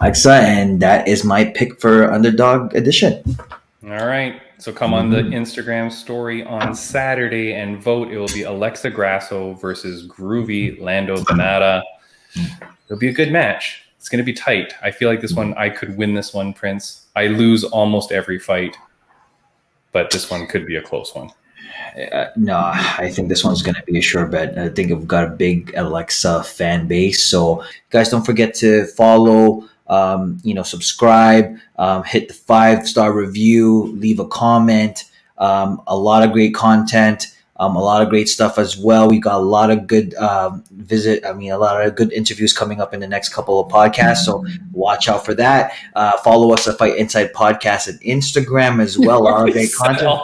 [0.00, 3.22] Alexa, and that is my pick for underdog edition.
[3.84, 4.40] All right.
[4.58, 5.34] So come on the mm-hmm.
[5.34, 8.10] Instagram story on Saturday and vote.
[8.10, 11.82] It will be Alexa Grasso versus Groovy Lando Vannata.
[12.86, 13.82] It'll be a good match.
[13.98, 14.74] It's going to be tight.
[14.82, 17.06] I feel like this one, I could win this one, Prince.
[17.16, 18.76] I lose almost every fight,
[19.92, 21.30] but this one could be a close one.
[21.96, 24.58] Uh, no, I think this one's going to be a sure bet.
[24.58, 27.22] I think I've got a big Alexa fan base.
[27.22, 33.12] So, guys, don't forget to follow, um, you know, subscribe, um, hit the five star
[33.12, 35.04] review, leave a comment.
[35.38, 37.28] Um, a lot of great content.
[37.56, 39.08] Um, a lot of great stuff as well.
[39.08, 41.24] We got a lot of good um, visit.
[41.24, 44.24] I mean, a lot of good interviews coming up in the next couple of podcasts.
[44.24, 45.72] So watch out for that.
[45.94, 49.28] Uh, follow us at Fight Insight Podcast and Instagram as well.
[49.28, 50.20] Of great content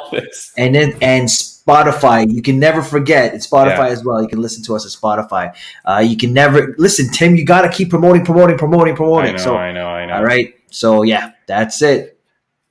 [0.56, 1.30] and then and
[1.70, 2.32] Spotify.
[2.32, 3.88] You can never forget it's Spotify Yeah.
[3.88, 4.20] as well.
[4.22, 5.54] You can listen to us at Spotify.
[5.84, 7.36] Uh, you can never listen, Tim.
[7.36, 9.32] You got to keep promoting, promoting, promoting, I promoting.
[9.32, 10.14] know, so, I know, I know.
[10.14, 10.54] all right.
[10.70, 12.18] So yeah, that's it.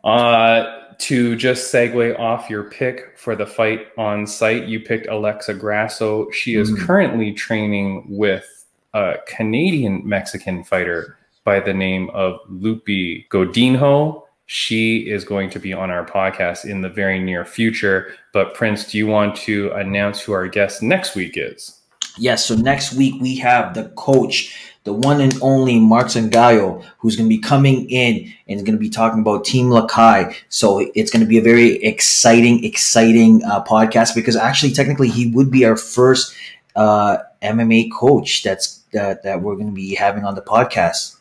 [0.04, 5.54] Uh, to just segue off your pick for the fight on site, you picked Alexa
[5.54, 6.30] Grasso.
[6.32, 6.86] She is Mhm.
[6.86, 8.46] currently training with
[8.94, 14.22] a Canadian Mexican fighter by the name of Loopy Godinez.
[14.52, 18.16] She is going to be on our podcast in the very near future.
[18.34, 21.80] But Prince, do you want to announce who our guest next week is?
[22.18, 22.46] Yes.
[22.46, 27.30] So next week we have the coach, the one and only Mark Sangiao, who's going
[27.30, 30.36] to be coming in and is going to be talking about Team Lakay.
[30.50, 35.30] So it's going to be a very exciting, exciting uh, podcast because actually, technically, he
[35.30, 36.34] would be our first
[36.76, 38.42] uh, MMA coach.
[38.42, 41.18] That's that that we're going to be having on the podcast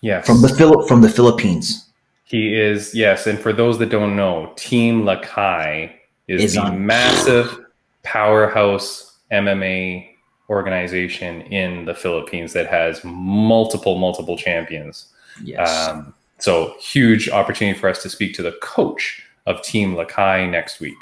[0.00, 0.24] Yes.
[0.26, 1.84] from the Phil- from the Philippines.
[2.28, 3.26] He is, yes.
[3.26, 5.90] And for those that don't know, Team Lakay
[6.28, 7.64] is, Is the on- massive
[8.02, 10.10] powerhouse MMA
[10.50, 15.06] organization in the Philippines that has multiple, multiple champions.
[15.42, 15.88] Yes.
[15.88, 20.80] Um, so, huge opportunity for us to speak to the coach of Team Lakay next
[20.80, 20.98] week.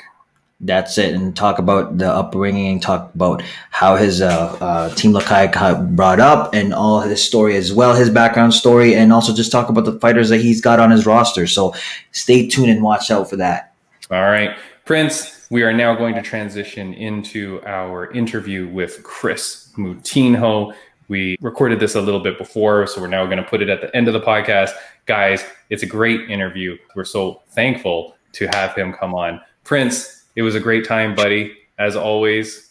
[0.61, 5.53] That's it, and talk about the upbringing, talk about how his uh, uh, team Lakay
[5.53, 9.53] got brought up, and all his story as well, his background story, and also just
[9.53, 11.47] talk about the fighters that he's got on his roster.
[11.47, 11.75] So
[12.13, 13.75] stay tuned and watch out for that.
[14.11, 20.75] All right, Prince, we are now going to transition into our interview with Chris Moutinho
[21.09, 23.81] We recorded this a little bit before, so we're now going to put it at
[23.81, 24.71] the end of the podcast.
[25.05, 26.77] Guys, it's a great interview.
[26.95, 29.41] We're so thankful to have him come on.
[29.63, 32.71] Prince, it was a great time, buddy, as always.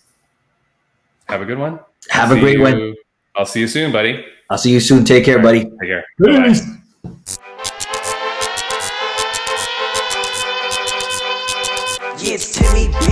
[1.28, 1.80] Have a good one.
[2.10, 2.96] Have I'll a see great one.
[3.36, 4.24] I'll see you soon, buddy.
[4.50, 5.04] I'll see you soon.
[5.04, 5.64] Take care, buddy.
[5.64, 6.06] Take care.
[6.20, 6.54] Bye.
[12.18, 13.06] Yeah, it's Timmy B,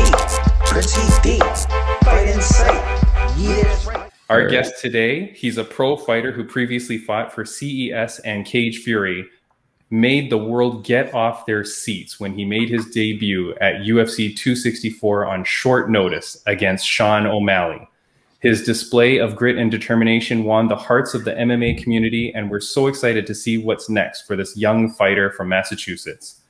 [0.67, 1.39] Princey D,
[2.03, 3.35] fight in sight.
[3.37, 4.09] Yeah.
[4.29, 9.27] Our guest today, he's a pro fighter who previously fought for CES and Cage Fury,
[9.93, 15.23] made the world get off their seats when he made his debut at UFC 264
[15.23, 17.87] on short notice against Sean O'Malley.
[18.39, 22.59] His display of grit and determination won the hearts of the MMA community, and we're
[22.59, 26.41] so excited to see what's next for this young fighter from Massachusetts.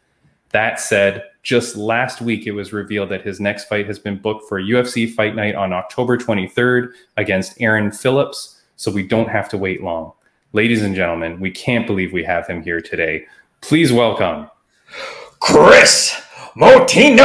[0.52, 4.48] That said, just last week it was revealed that his next fight has been booked
[4.48, 9.58] for UFC Fight Night on October 23rd against Aaron Phillips, so we don't have to
[9.58, 10.14] wait long.
[10.56, 13.26] Ladies and gentlemen, we can't believe we have him here today.
[13.62, 14.48] Please welcome
[15.40, 16.14] Chris
[16.56, 17.24] Moutinho.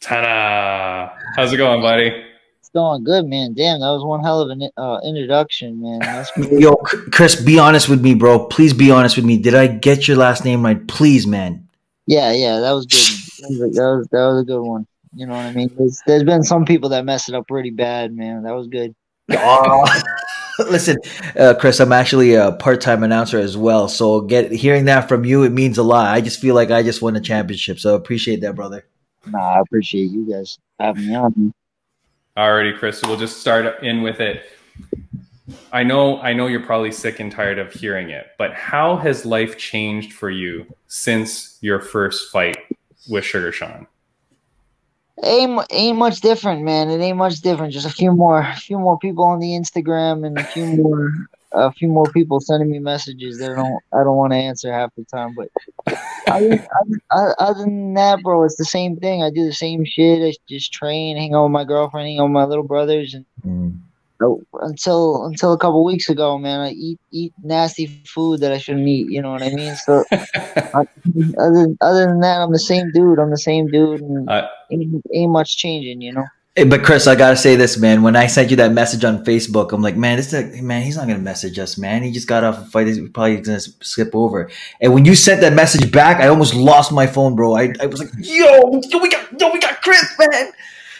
[0.00, 1.14] Tana.
[1.34, 2.22] How's it going, buddy?
[2.60, 3.54] It's going good, man.
[3.54, 6.00] Damn, that was one hell of an uh, introduction, man.
[6.00, 6.76] That's Yo,
[7.10, 8.44] Chris, be honest with me, bro.
[8.44, 9.38] Please be honest with me.
[9.38, 10.86] Did I get your last name right?
[10.88, 11.66] Please, man.
[12.04, 13.00] yeah, yeah, that was good.
[13.48, 14.86] That was, that was a good one.
[15.14, 15.70] You know what I mean?
[15.78, 18.42] There's, there's been some people that mess it up pretty bad, man.
[18.42, 18.94] That was good.
[20.70, 20.96] Listen,
[21.38, 23.88] uh, Chris, I'm actually a part-time announcer as well.
[23.88, 26.08] So get hearing that from you, it means a lot.
[26.14, 27.78] I just feel like I just won a championship.
[27.78, 28.86] So appreciate that, brother.
[29.26, 31.54] Nah, I appreciate you guys having me on.
[32.36, 33.02] Alrighty, Chris.
[33.02, 34.44] We'll just start in with it.
[35.72, 39.24] I know, I know you're probably sick and tired of hearing it, but how has
[39.24, 42.56] life changed for you since your first fight
[43.08, 43.86] with Sugar Sean?
[45.24, 46.90] Ain't ain't much different, man.
[46.90, 47.72] It ain't much different.
[47.72, 51.12] Just a few more, a few more people on the Instagram, and a few more,
[51.52, 54.72] a few more people sending me messages that I don't, I don't want to answer
[54.72, 55.34] half the time.
[55.34, 55.48] But
[56.26, 56.58] other,
[57.10, 59.22] other, other than that, bro, it's the same thing.
[59.22, 60.22] I do the same shit.
[60.22, 63.24] I just train, hang out with my girlfriend, hang out with my little brothers, and
[63.46, 63.78] Mm.
[64.20, 68.86] Until until a couple weeks ago, man, I eat eat nasty food that I shouldn't
[68.86, 69.10] eat.
[69.10, 69.74] You know what I mean?
[69.76, 73.18] So other other than that, I'm the same dude.
[73.18, 76.00] I'm the same dude, and Uh, ain't, ain't much changing.
[76.00, 76.24] You know.
[76.64, 78.02] But Chris, I gotta say this, man.
[78.02, 80.82] When I sent you that message on Facebook, I'm like, man, this is a, man,
[80.82, 82.02] he's not gonna message us, man.
[82.02, 82.86] He just got off a fight.
[82.86, 84.50] He's probably gonna skip over.
[84.80, 87.56] And when you sent that message back, I almost lost my phone, bro.
[87.56, 90.52] I, I was like, yo, yo, we got, yo, we got Chris, man.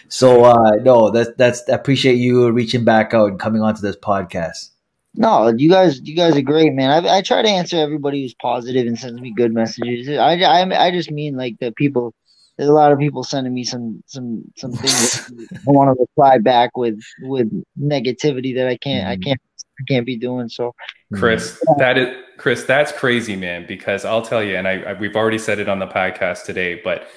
[0.08, 3.96] So uh no, that's that's I appreciate you reaching back out and coming onto this
[3.96, 4.70] podcast.
[5.16, 6.90] No, you guys, you guys are great, man.
[6.90, 10.08] I, I try to answer everybody who's positive and sends me good messages.
[10.10, 12.14] I, I, I just mean like the people.
[12.58, 15.30] There's a lot of people sending me some some some things.
[15.52, 19.40] I want to reply back with with negativity that I can't I can't
[19.78, 20.48] I can't be doing.
[20.48, 20.74] So
[21.14, 22.64] Chris, that is Chris.
[22.64, 23.66] That's crazy, man.
[23.66, 26.80] Because I'll tell you, and I, I we've already said it on the podcast today,
[26.82, 27.08] but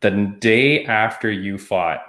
[0.00, 2.02] the day after you fought,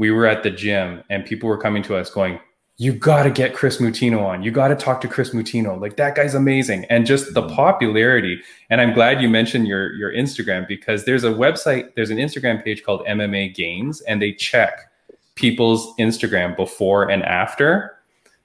[0.00, 2.40] we were at the gym, and people were coming to us going,
[2.78, 4.42] "You got to get Chris Moutinho on.
[4.42, 5.78] You got to talk to Chris Moutinho.
[5.78, 7.54] Like that guy's amazing." And just the mm-hmm.
[7.54, 8.40] popularity.
[8.70, 12.64] And I'm glad you mentioned your your Instagram because there's a website, there's an Instagram
[12.64, 14.90] page called MMA Gains, and they check
[15.34, 17.98] people's Instagram before and after.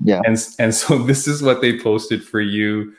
[0.04, 0.22] Yeah.
[0.26, 2.94] And and so this is what they posted for you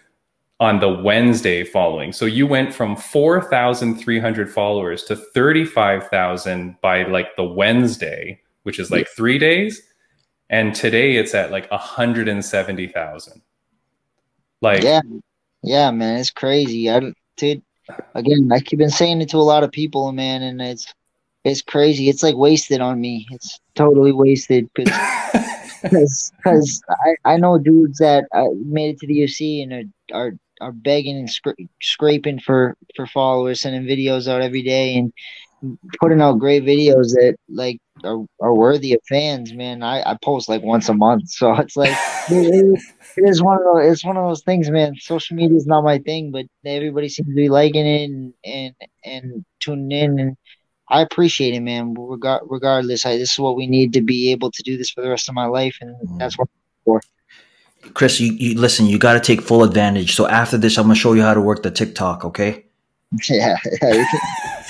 [0.61, 2.12] on the Wednesday following.
[2.12, 9.07] So you went from 4,300 followers to 35,000 by like the Wednesday, which is like
[9.16, 9.81] 3 days,
[10.50, 13.42] and today it's at like 170,000.
[14.61, 15.02] Like yeah,
[15.62, 16.90] yeah, man, it's crazy.
[16.90, 17.62] I dude,
[18.16, 20.92] again, I keep been saying it to a lot of people, man, and it's
[21.44, 22.09] it's crazy.
[22.09, 23.29] It's like wasted on me.
[23.31, 29.20] It's totally wasted because because I, I know dudes that uh, made it to the
[29.20, 29.72] UFC and
[30.12, 34.96] are are, are begging and scra- scraping for for followers, sending videos out every day
[34.96, 35.12] and
[36.00, 39.52] putting out great videos that like are, are worthy of fans.
[39.52, 41.96] Man, I, I post like once a month, so it's like
[42.31, 42.81] it, it-
[43.18, 43.92] is one of those.
[43.92, 44.94] It's one of those things, man.
[44.96, 48.74] Social media is not my thing, but everybody seems to be liking it and and,
[49.05, 50.37] and tuning in and.
[50.88, 51.96] I appreciate it, man.
[51.96, 55.01] Regar- regardless, I, this is what we need to be able to do this for
[55.01, 56.18] the rest of my life, and mm-hmm.
[56.18, 56.49] that's what.
[56.49, 57.01] I'm for.
[57.95, 60.14] Chris, you, you listen, you gotta take full advantage.
[60.14, 62.66] So after this, I'm gonna show you how to work the TikTok, okay?
[63.28, 64.04] Yeah, yeah,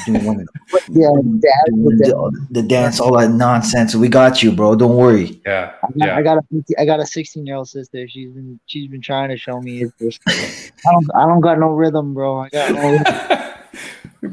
[0.04, 0.12] Do
[0.90, 1.08] yeah.
[1.40, 3.94] Dad, with the, the dance, all that nonsense.
[3.94, 4.76] We got you, bro.
[4.76, 5.40] Don't worry.
[5.46, 6.16] yeah, I got, yeah.
[6.16, 8.06] I got a I got a 16 year old sister.
[8.06, 10.42] She's been she's been trying to show me I
[10.84, 12.40] don't I don't got no rhythm, bro.
[12.40, 13.54] I got no rhythm.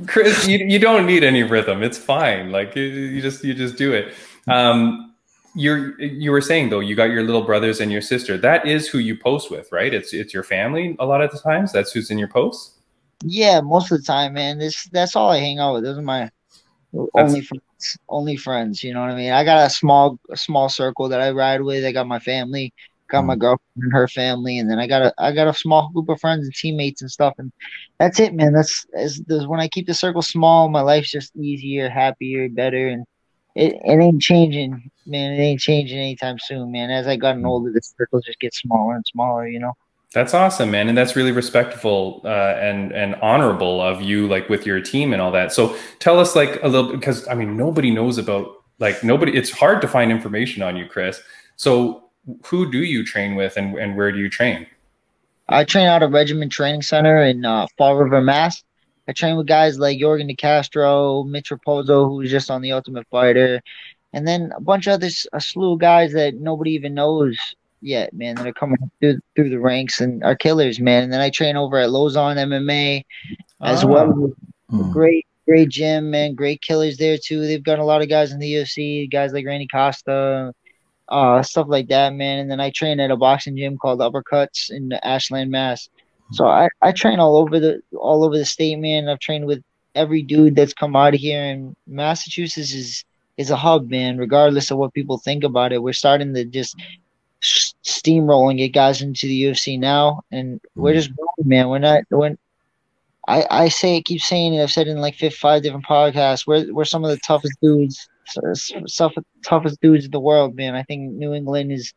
[0.08, 1.84] Chris, you, you don't need any rhythm.
[1.84, 2.52] It's fine.
[2.52, 4.14] Like you, you just you just do it.
[4.48, 5.14] Um,
[5.56, 8.38] you're you were saying though you got your little brothers and your sister.
[8.38, 9.94] That is who you post with, right?
[9.94, 11.72] It's it's your family a lot of the times.
[11.72, 12.73] That's who's in your posts.
[13.26, 14.60] Yeah, most of the time, man.
[14.60, 15.84] This that's all I hang out with.
[15.84, 16.30] Those are my
[17.16, 17.98] only friends.
[18.10, 18.84] only friends.
[18.84, 19.32] You know what I mean?
[19.32, 21.86] I got a small, a small circle that I ride with.
[21.86, 22.74] I got my family,
[23.10, 23.40] got my mm.
[23.40, 26.20] girlfriend and her family, and then I got a, I got a small group of
[26.20, 27.34] friends and teammates and stuff.
[27.38, 27.52] And
[28.00, 28.54] that's it, man.
[28.54, 33.06] That's, is when I keep the circle small, my life's just easier, happier, better, and
[33.56, 35.34] it, it ain't changing, man.
[35.34, 36.90] It ain't changing anytime soon, man.
[36.90, 37.48] As I gotten mm.
[37.48, 39.48] older, the circle just gets smaller and smaller.
[39.48, 39.74] You know.
[40.14, 44.64] That's awesome, man, and that's really respectful uh, and and honorable of you, like with
[44.64, 45.52] your team and all that.
[45.52, 49.36] So tell us, like a little, because I mean, nobody knows about like nobody.
[49.36, 51.20] It's hard to find information on you, Chris.
[51.56, 52.12] So
[52.46, 54.68] who do you train with, and and where do you train?
[55.50, 58.64] I train out of Regiment Training Center in uh, Fall River, Mass.
[59.08, 63.08] I train with guys like Jorgen De Castro, Mitch Raposo, who's just on the Ultimate
[63.10, 63.64] Fighter,
[64.14, 68.14] and then a bunch of others, a slew of guys that nobody even knows yet,
[68.14, 71.04] man, that are coming through through the ranks and are killers, man.
[71.04, 73.04] And then I train over at Lauzon MMA
[73.62, 73.88] as oh.
[73.88, 74.34] well.
[74.72, 74.92] Mm.
[74.92, 76.36] Great, great gym, man.
[76.36, 77.46] Great killers there too.
[77.46, 80.54] They've got a lot of guys in the UFC, guys like Randy Costa,
[81.10, 82.40] uh, stuff like that, man.
[82.40, 85.90] And then I train at a boxing gym called Uppercuts in Ashland, Mass.
[86.32, 89.08] So I, I train all over the all over the state, man.
[89.08, 89.64] I've trained with
[89.94, 93.06] every dude that's come out of here, and Massachusetts is
[93.38, 94.18] is a hub, man.
[94.18, 96.76] Regardless of what people think about it, we're starting to just
[97.84, 100.98] steamrolling it guys into the UFC now, and we're mm.
[100.98, 101.70] just growing, man.
[101.70, 102.38] We're not when
[103.28, 104.64] I I say it, keep saying it.
[104.64, 106.48] I've said it in like five different podcasts.
[106.48, 108.08] We're we're some of the toughest dudes,
[108.86, 109.12] some
[109.44, 110.76] toughest dudes in the world, man.
[110.76, 111.94] I think New England is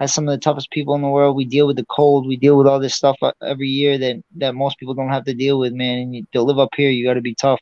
[0.00, 1.36] has some of the toughest people in the world.
[1.36, 2.26] We deal with the cold.
[2.26, 5.24] We deal with all this stuff uh, every year that that most people don't have
[5.24, 5.98] to deal with, man.
[5.98, 7.60] And you, to live up here, you got to be tough.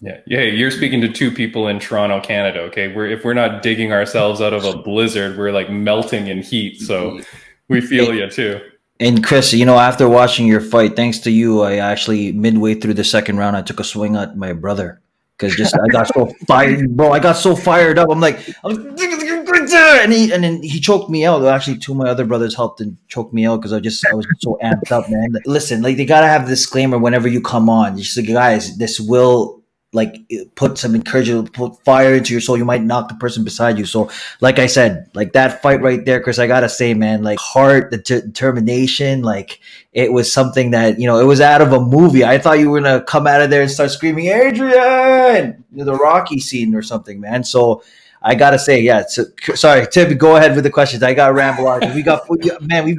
[0.00, 0.40] Yeah, yeah.
[0.40, 2.60] You're speaking to two people in Toronto, Canada.
[2.62, 6.42] Okay, we're if we're not digging ourselves out of a blizzard, we're like melting in
[6.42, 6.80] heat.
[6.80, 7.20] So
[7.68, 8.60] we feel you too.
[9.00, 12.94] And Chris, you know, after watching your fight, thanks to you, I actually midway through
[12.94, 15.00] the second round, I took a swing at my brother
[15.36, 17.10] because just I got so fired, bro.
[17.10, 18.08] I got so fired up.
[18.10, 21.44] I'm like, I'm, and he and then he choked me out.
[21.44, 24.14] Actually, two of my other brothers helped and choked me out because I just I
[24.14, 25.34] was so amped up, man.
[25.46, 27.96] Listen, like they gotta have a disclaimer whenever you come on.
[27.96, 29.61] You just like guys, this will
[29.92, 30.16] like
[30.54, 32.56] put some encouragement, put fire into your soul.
[32.56, 33.84] You might knock the person beside you.
[33.84, 37.38] So, like I said, like that fight right there, Chris, I gotta say, man, like
[37.38, 39.60] heart, the t- determination, like
[39.92, 42.24] it was something that you know, it was out of a movie.
[42.24, 46.40] I thought you were gonna come out of there and start screaming, Adrian, the Rocky
[46.40, 47.44] scene or something, man.
[47.44, 47.82] So.
[48.24, 49.02] I gotta say, yeah.
[49.08, 49.24] So,
[49.56, 50.16] sorry, Tim.
[50.16, 51.02] Go ahead with the questions.
[51.02, 51.92] I got to ramble on.
[51.92, 52.22] We got,
[52.62, 52.84] man.
[52.84, 52.96] We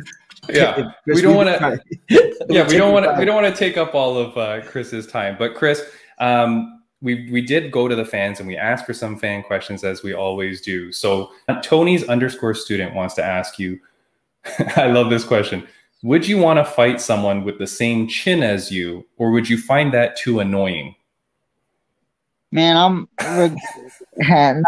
[0.50, 1.82] yeah, Chris, we don't want to.
[2.50, 3.16] yeah, we don't want to.
[3.18, 5.38] We don't want to take up all of uh, Chris's time.
[5.40, 5.82] But Chris,
[6.20, 6.73] um,
[7.04, 10.02] we we did go to the fans and we asked for some fan questions as
[10.02, 10.92] we always do.
[10.92, 11.32] So
[11.62, 13.80] Tony's underscore student wants to ask you.
[14.76, 15.68] I love this question.
[16.02, 19.58] Would you want to fight someone with the same chin as you, or would you
[19.58, 20.96] find that too annoying?
[22.52, 23.08] Man, I'm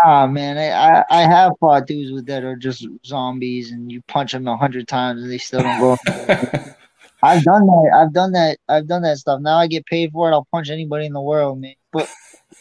[0.06, 0.58] nah, man.
[0.58, 4.58] I I have fought dudes with that are just zombies, and you punch them a
[4.58, 5.98] hundred times and they still don't go.
[7.24, 7.92] I've done that.
[7.96, 8.58] I've done that.
[8.68, 9.40] I've done that stuff.
[9.40, 10.34] Now I get paid for it.
[10.34, 11.76] I'll punch anybody in the world, man.
[11.96, 12.10] But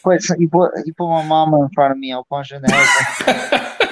[0.01, 2.61] put you put you put my mama in front of me, I'll punch her in
[2.61, 3.91] the head.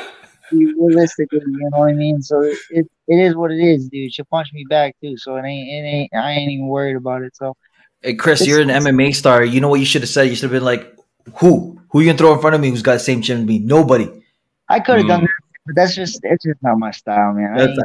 [0.51, 2.21] Realistically, you know what I mean.
[2.21, 4.13] So it, it, is what it is, dude.
[4.13, 5.17] She'll punch me back too.
[5.17, 7.35] So it ain't it ain't I ain't even worried about it.
[7.35, 7.57] So.
[8.01, 9.43] Hey Chris, you're an MMA star.
[9.43, 10.23] You know what you should have said?
[10.23, 10.95] You should have been like,
[11.35, 11.79] "Who?
[11.89, 12.69] Who you gonna throw in front of me?
[12.69, 13.59] Who's got the same chin as me?
[13.59, 14.09] Nobody."
[14.69, 15.09] I could have mm.
[15.09, 15.29] done that,
[15.65, 17.59] but that's just it's just not my style, man.
[17.59, 17.79] I ain't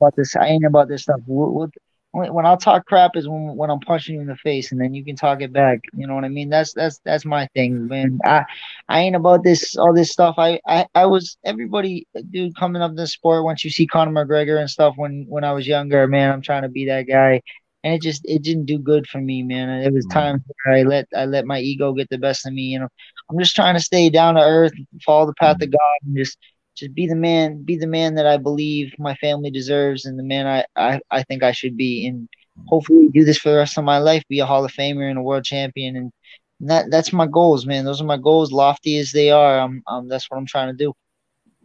[0.00, 0.36] about this.
[0.36, 1.20] I ain't about this stuff.
[1.26, 1.70] We'll, we'll,
[2.14, 4.94] when I'll talk crap is when when I'm punching you in the face, and then
[4.94, 5.80] you can talk it back.
[5.94, 6.48] You know what I mean?
[6.48, 8.20] That's that's that's my thing, man.
[8.24, 8.44] I
[8.88, 10.36] I ain't about this all this stuff.
[10.38, 13.44] I I, I was everybody, dude, coming up in the sport.
[13.44, 16.62] Once you see Conor McGregor and stuff, when when I was younger, man, I'm trying
[16.62, 17.42] to be that guy,
[17.82, 19.68] and it just it didn't do good for me, man.
[19.82, 20.18] It was mm-hmm.
[20.18, 22.62] times where I let I let my ego get the best of me.
[22.62, 22.88] You know,
[23.28, 24.72] I'm just trying to stay down to earth,
[25.04, 25.72] follow the path of mm-hmm.
[25.72, 26.38] God, and just
[26.74, 30.22] just be the man, be the man that I believe my family deserves, and the
[30.22, 32.06] man I, I, I think I should be.
[32.06, 32.28] And
[32.66, 35.18] hopefully, do this for the rest of my life, be a Hall of Famer and
[35.18, 35.96] a world champion.
[35.96, 36.12] And
[36.60, 37.84] that that's my goals, man.
[37.84, 39.60] Those are my goals, lofty as they are.
[39.60, 40.94] I'm, um, that's what I'm trying to do.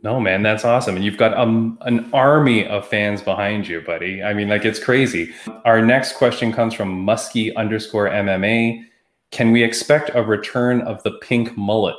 [0.02, 0.96] No, man, that's awesome.
[0.96, 4.24] And you've got um, an army of fans behind you, buddy.
[4.24, 5.34] I mean, like, it's crazy.
[5.66, 8.86] Our next question comes from Muskie underscore MMA.
[9.32, 11.98] Can we expect a return of the pink mullet?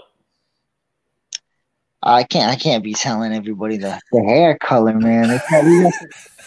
[2.02, 5.28] I can't I can't be telling everybody the, the hair color, man.
[5.28, 5.92] we, got,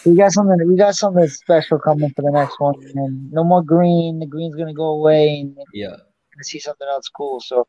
[0.04, 3.62] we got something we got something special coming for the next one, and no more
[3.62, 4.18] green.
[4.18, 5.96] The green's gonna go away, and yeah,
[6.42, 7.40] see something else cool.
[7.40, 7.66] So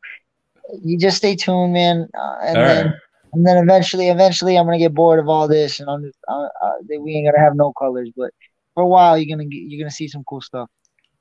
[0.82, 2.86] you just stay tuned, man, uh, and all then.
[2.86, 2.94] Right.
[3.32, 6.48] And then eventually, eventually, I'm gonna get bored of all this, and I'm just, uh,
[6.62, 8.10] uh, we ain't gonna have no colors.
[8.16, 8.30] But
[8.74, 10.70] for a while, you're gonna get, you're gonna see some cool stuff.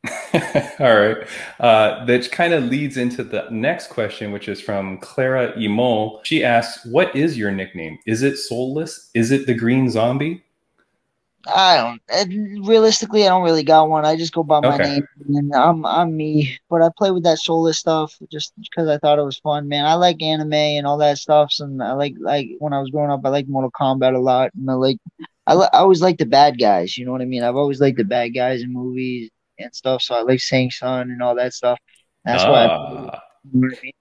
[0.80, 1.18] All right.
[1.60, 6.24] Uh, that kind of leads into the next question, which is from Clara Imol.
[6.26, 7.98] She asks, What is your nickname?
[8.06, 9.10] Is it Soulless?
[9.14, 10.44] Is it the Green Zombie?
[11.48, 12.02] I don't.
[12.12, 14.04] uh, Realistically, I don't really got one.
[14.04, 14.80] I just go by my Okay.
[14.80, 16.58] name, and I'm I'm me.
[16.70, 19.86] But I play with that soulless stuff just because I thought it was fun, man.
[19.86, 23.12] I like anime and all that stuff, and I like like when I was growing
[23.12, 24.98] up, I liked Mortal Kombat a lot, and I like
[25.46, 26.98] I, I always like the bad guys.
[26.98, 27.44] You know what I mean?
[27.44, 29.30] I've always liked the bad guys in movies
[29.60, 30.02] and stuff.
[30.02, 31.80] So I like Shang Tsung and all that stuff.
[32.24, 32.66] That's why.
[32.70, 33.22] Ah.
[33.54, 33.92] you know I mean?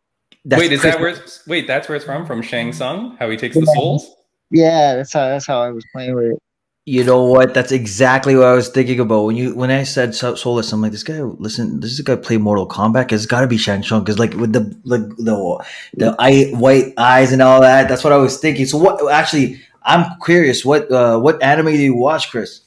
[0.47, 2.27] Wait, is Chris- that where it's, wait, that's where it's from?
[2.27, 3.17] From Shang Tsung?
[3.19, 3.75] How he takes the Yeah.
[3.75, 4.15] souls?
[4.51, 6.39] Yeah, that's how that's how I was playing with it.
[6.87, 7.55] You know what?
[7.55, 10.71] That's exactly what I was thinking about when you when I said so- soulless.
[10.71, 11.23] I'm like, this guy.
[11.23, 13.09] Listen, this is a guy play Mortal Kombat.
[13.09, 14.05] Cause it's got to be Shang Tsung.
[14.05, 17.89] Cause like with the like the the eye, white eyes and all that.
[17.89, 18.67] That's what I was thinking.
[18.67, 19.11] So what?
[19.11, 20.63] Actually, I'm curious.
[20.63, 22.61] What uh what anime do you watch, Chris?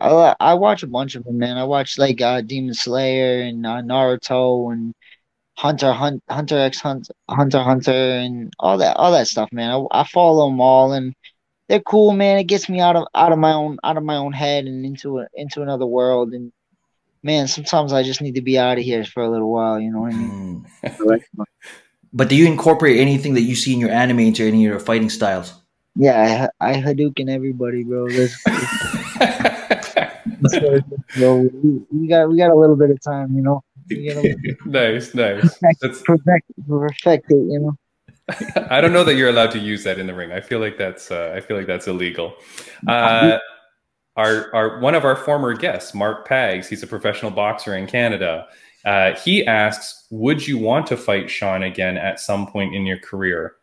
[0.00, 1.56] I I watch a bunch of them, man.
[1.56, 4.94] I watch like uh, Demon Slayer and uh, Naruto and
[5.56, 9.70] Hunter Hunt Hunter X Hunt Hunter Hunter and all that all that stuff, man.
[9.70, 11.14] I, I follow them all and
[11.68, 12.38] they're cool, man.
[12.38, 14.84] It gets me out of out of my own out of my own head and
[14.84, 16.32] into a, into another world.
[16.32, 16.52] And
[17.22, 19.80] man, sometimes I just need to be out of here for a little while.
[19.80, 20.66] You know what I mean?
[20.84, 21.14] Hmm.
[22.12, 24.80] But do you incorporate anything that you see in your anime into any of your
[24.80, 25.52] fighting styles?
[25.96, 28.08] Yeah, I, I Hadouken everybody, bro.
[28.08, 28.42] That's,
[30.40, 31.48] that's what it is, bro.
[31.62, 33.62] We, we got we got a little bit of time, you know.
[33.88, 35.58] We got a little nice, nice.
[35.80, 37.78] That's, perfect perfect it, you know.
[38.70, 40.32] I don't know that you're allowed to use that in the ring.
[40.32, 42.34] I feel like that's uh, I feel like that's illegal.
[42.86, 43.38] Uh,
[44.16, 48.46] our our one of our former guests, Mark Pags, he's a professional boxer in Canada.
[48.84, 52.98] Uh, he asks, "Would you want to fight Sean again at some point in your
[52.98, 53.56] career?"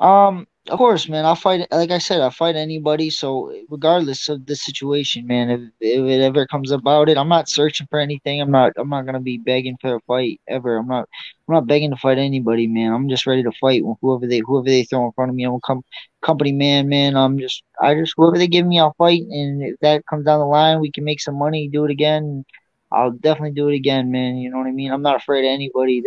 [0.00, 1.26] Um, of course, man.
[1.26, 1.66] I'll fight.
[1.70, 3.10] Like I said, I'll fight anybody.
[3.10, 7.50] So regardless of the situation, man, if if it ever comes about it, I'm not
[7.50, 8.40] searching for anything.
[8.40, 8.72] I'm not.
[8.78, 10.78] I'm not gonna be begging for a fight ever.
[10.78, 11.08] I'm not.
[11.48, 12.92] I'm not begging to fight anybody, man.
[12.94, 15.44] I'm just ready to fight whoever they whoever they throw in front of me.
[15.44, 15.84] I'm a com-
[16.22, 17.14] company man, man.
[17.16, 17.62] I'm just.
[17.80, 19.22] I just whoever they give me, I'll fight.
[19.22, 22.44] And if that comes down the line, we can make some money, do it again.
[22.92, 24.36] I'll definitely do it again, man.
[24.36, 24.92] You know what I mean?
[24.92, 26.02] I'm not afraid of anybody.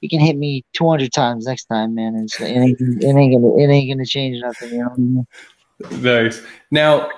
[0.00, 2.16] You can hit me 200 times next time, man.
[2.16, 4.70] It's, it, ain't, it ain't gonna it ain't gonna change nothing.
[4.70, 5.26] You know I mean?
[6.02, 6.42] Nice.
[6.70, 7.10] Now,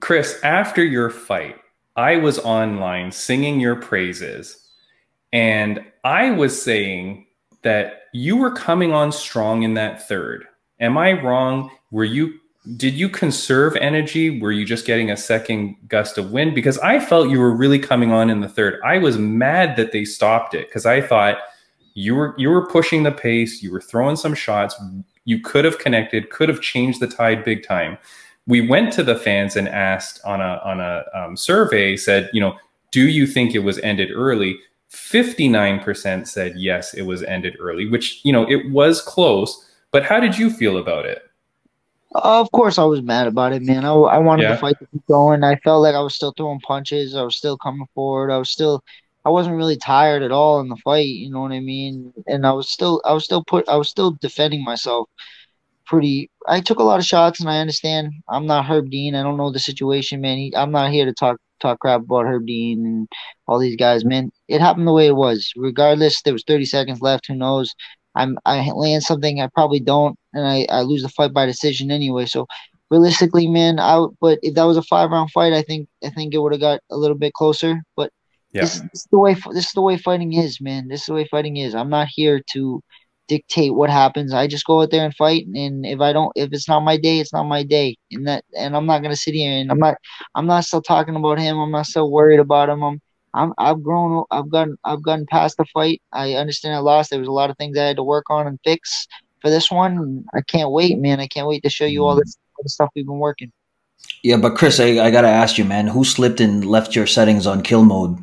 [0.00, 1.56] Chris, after your fight,
[1.96, 4.68] I was online singing your praises,
[5.32, 7.26] and I was saying
[7.62, 10.46] that you were coming on strong in that third.
[10.80, 11.70] Am I wrong?
[11.90, 12.34] Were you?
[12.76, 14.40] Did you conserve energy?
[14.40, 16.54] Were you just getting a second gust of wind?
[16.54, 18.78] Because I felt you were really coming on in the third.
[18.84, 21.38] I was mad that they stopped it because I thought
[21.98, 23.62] you were you were pushing the pace.
[23.62, 24.74] You were throwing some shots.
[25.24, 26.30] You could have connected.
[26.30, 27.98] Could have changed the tide big time
[28.48, 32.40] we went to the fans and asked on a on a um, survey said you
[32.40, 32.56] know
[32.90, 34.58] do you think it was ended early
[34.90, 40.18] 59% said yes it was ended early which you know it was close but how
[40.18, 41.22] did you feel about it
[42.14, 43.84] of course, I was mad about it, man.
[43.84, 44.52] I, I wanted Yeah.
[44.52, 45.44] the fight to keep going.
[45.44, 47.14] I felt like I was still throwing punches.
[47.14, 48.30] I was still coming forward.
[48.30, 48.82] I was still,
[49.24, 51.06] I wasn't really tired at all in the fight.
[51.06, 52.12] You know what I mean?
[52.26, 55.08] And I was still, I was still put, I was still defending myself.
[55.86, 56.30] Pretty.
[56.46, 58.12] I took a lot of shots, and I understand.
[58.28, 59.14] I'm not Herb Dean.
[59.14, 60.36] I don't know the situation, man.
[60.36, 63.08] He, I'm not here to talk talk crap about Herb Dean and
[63.46, 64.30] all these guys, man.
[64.48, 65.50] It happened the way it was.
[65.56, 67.26] Regardless, there was 30 seconds left.
[67.26, 67.74] Who knows?
[68.14, 71.90] I'm I land something I probably don't, and I, I lose the fight by decision
[71.90, 72.26] anyway.
[72.26, 72.46] So
[72.90, 76.34] realistically, man, I but if that was a five round fight, I think I think
[76.34, 77.82] it would have got a little bit closer.
[77.96, 78.10] But
[78.52, 80.88] yeah this, this is the way this is the way fighting is, man.
[80.88, 81.74] This is the way fighting is.
[81.74, 82.82] I'm not here to
[83.28, 84.32] dictate what happens.
[84.32, 86.96] I just go out there and fight, and if I don't, if it's not my
[86.96, 89.78] day, it's not my day, and that and I'm not gonna sit here and I'm
[89.78, 89.96] not
[90.34, 91.58] I'm not still talking about him.
[91.58, 92.82] I'm not still worried about him.
[92.82, 93.00] I'm
[93.34, 94.24] I'm I've grown.
[94.30, 96.02] I've gotten I've gotten past the fight.
[96.12, 97.10] I understand I lost.
[97.10, 99.06] There was a lot of things I had to work on and fix
[99.40, 100.24] for this one.
[100.34, 101.20] I can't wait, man.
[101.20, 102.20] I can't wait to show you all mm-hmm.
[102.20, 103.52] this all the stuff we've been working.
[104.22, 107.46] Yeah, but Chris, I, I gotta ask you, man, who slipped and left your settings
[107.46, 108.18] on kill mode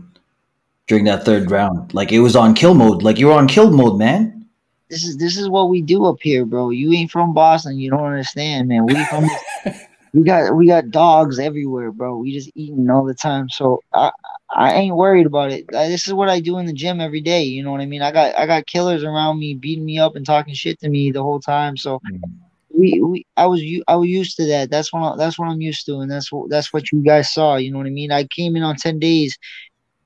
[0.88, 1.94] during that third round?
[1.94, 3.04] Like it was on kill mode.
[3.04, 4.46] Like you were on kill mode, man.
[4.90, 6.70] This is this is what we do up here, bro.
[6.70, 7.80] You ain't from Boston.
[7.80, 8.86] You don't understand, man.
[8.86, 9.28] We from
[10.14, 12.18] we got we got dogs everywhere, bro.
[12.18, 13.50] We just eating all the time.
[13.50, 14.12] So I
[14.56, 15.66] I ain't worried about it.
[15.76, 17.44] I, this is what I do in the gym every day.
[17.44, 18.02] You know what I mean?
[18.02, 21.12] I got I got killers around me beating me up and talking shit to me
[21.12, 21.78] the whole time.
[21.78, 22.22] So mm.
[22.70, 24.70] we, we I was u- I was used to that.
[24.70, 27.34] That's what I, that's what I'm used to, and that's what that's what you guys
[27.34, 27.56] saw.
[27.56, 28.12] You know what I mean?
[28.12, 29.38] I came in on ten days,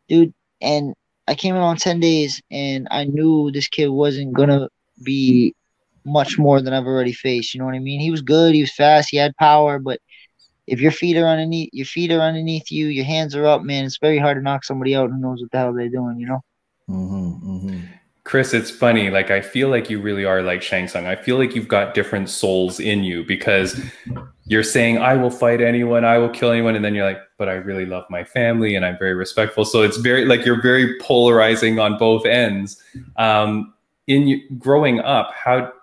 [0.08, 0.94] dude, and
[1.28, 4.68] I came in on ten days, and I knew this kid wasn't gonna
[5.04, 5.54] be
[6.06, 7.54] much more than I've already faced.
[7.54, 8.00] You know what I mean?
[8.00, 8.56] He was good.
[8.56, 9.10] He was fast.
[9.12, 10.00] He had power, but
[10.68, 13.86] if your feet are underneath your feet are underneath you, your hands are up, man,
[13.86, 16.28] it's very hard to knock somebody out who knows what the hell they're doing, you
[16.28, 16.42] know?
[16.90, 17.80] Mm-hmm, mm-hmm.
[18.30, 19.10] Chris, it's funny.
[19.10, 21.08] Like I feel like you really are like Shang Tsung.
[21.08, 23.82] I feel like you've got different souls in you because
[24.46, 27.50] you're saying I will fight anyone, I will kill anyone, and then you're like, but
[27.50, 29.66] I really love my family and I'm very respectful.
[29.66, 32.80] So it's very like you're very polarizing on both ends.
[33.16, 33.74] Um,
[34.06, 35.74] in growing up, how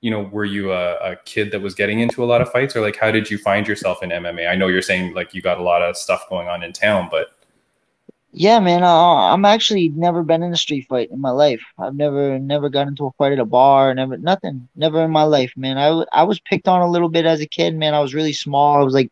[0.00, 2.76] you know were you a, a kid that was getting into a lot of fights,
[2.76, 4.48] or like how did you find yourself in MMA?
[4.48, 7.08] I know you're saying like you got a lot of stuff going on in town,
[7.10, 7.37] but
[8.32, 8.82] Yeah, man.
[8.82, 11.62] Uh, I'm actually never been in a street fight in my life.
[11.78, 13.94] I've never never got into a fight at a bar.
[13.94, 14.68] Never nothing.
[14.76, 15.78] Never in my life, man.
[15.78, 17.94] I, I was picked on a little bit as a kid, man.
[17.94, 18.80] I was really small.
[18.80, 19.10] I was like,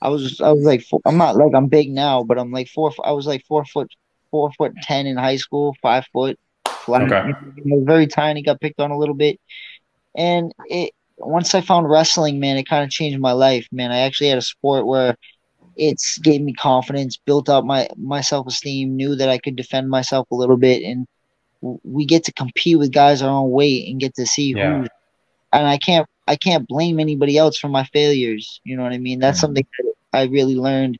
[0.00, 2.68] I was I was like four, I'm not like I'm big now, but I'm like
[2.68, 2.92] four.
[3.04, 3.90] I was like four foot
[4.30, 6.38] four foot ten in high school, five foot.
[6.66, 7.02] Flat.
[7.02, 7.16] Okay.
[7.16, 7.34] I
[7.66, 8.42] was very tiny.
[8.42, 9.40] Got picked on a little bit,
[10.16, 13.92] and it once I found wrestling, man, it kind of changed my life, man.
[13.92, 15.16] I actually had a sport where
[15.76, 19.88] it's gave me confidence, built up my my self esteem, knew that I could defend
[19.90, 21.06] myself a little bit, and
[21.84, 24.54] we get to compete with guys our own weight and get to see Yeah.
[24.54, 24.86] who.
[25.52, 28.60] And I can't I can't blame anybody else for my failures.
[28.64, 29.20] You know what I mean?
[29.20, 29.40] That's Mhm.
[29.40, 30.98] something that I really learned,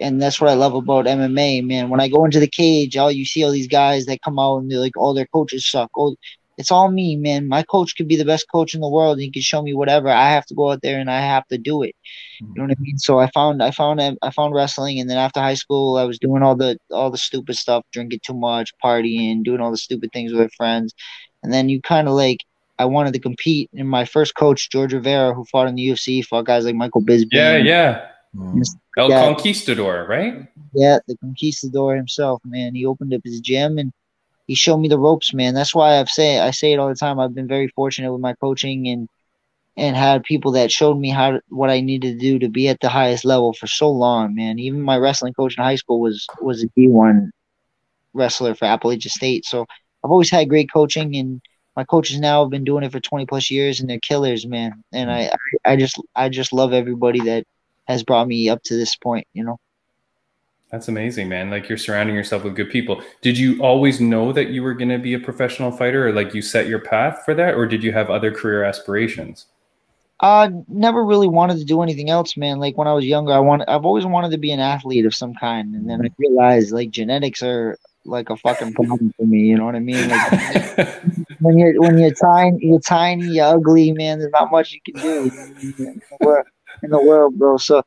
[0.00, 1.88] and that's what I love about MMA, man.
[1.90, 4.58] When I go into the cage, all you see all these guys that come out
[4.58, 6.14] and they're like, "Oh, their coaches suck." Oh,
[6.60, 7.48] it's all me, man.
[7.48, 9.14] My coach could be the best coach in the world.
[9.14, 10.08] and He can show me whatever.
[10.08, 11.96] I have to go out there and I have to do it.
[12.40, 12.98] You know what I mean?
[12.98, 16.18] So I found I found I found wrestling, and then after high school, I was
[16.18, 20.10] doing all the all the stupid stuff, drinking too much, partying, doing all the stupid
[20.12, 20.94] things with friends,
[21.42, 22.38] and then you kind of like
[22.78, 23.68] I wanted to compete.
[23.74, 27.02] And my first coach, George Rivera, who fought in the UFC, fought guys like Michael
[27.02, 27.32] Bisping.
[27.32, 28.06] yeah, yeah.
[28.36, 28.64] Mm.
[28.96, 29.20] El Yeah.
[29.26, 30.46] Conquistador, right?
[30.72, 32.74] Yeah, the conquistador himself, man.
[32.74, 33.92] He opened up his gym and
[34.50, 35.54] he showed me the ropes, man.
[35.54, 37.20] That's why I've say I say it all the time.
[37.20, 39.08] I've been very fortunate with my coaching and
[39.76, 42.66] and had people that showed me how to, what I needed to do to be
[42.66, 44.58] at the highest level for so long, man.
[44.58, 47.30] Even my wrestling coach in high school was was a D one
[48.12, 49.44] wrestler for Appalachian State.
[49.44, 49.66] So
[50.02, 51.40] I've always had great coaching and
[51.76, 54.82] my coaches now have been doing it for 20 plus years and they're killers, man.
[54.92, 55.30] And I
[55.64, 57.44] I just I just love everybody that
[57.86, 59.58] has brought me up to this point, you know.
[60.70, 61.50] That's amazing, man.
[61.50, 63.02] Like you're surrounding yourself with good people.
[63.22, 66.32] Did you always know that you were going to be a professional fighter or like
[66.32, 69.46] you set your path for that or did you have other career aspirations?
[70.20, 72.58] Uh, never really wanted to do anything else, man.
[72.58, 75.14] Like when I was younger, I want I've always wanted to be an athlete of
[75.14, 79.38] some kind, and then I realized like genetics are like a fucking problem for me.
[79.38, 80.10] You know what I mean?
[80.10, 80.88] Like
[81.40, 84.18] when you're when you're tiny, you're tiny, you're ugly, man.
[84.18, 86.46] There's not much you can do in the world,
[86.82, 87.56] in the world bro.
[87.56, 87.82] So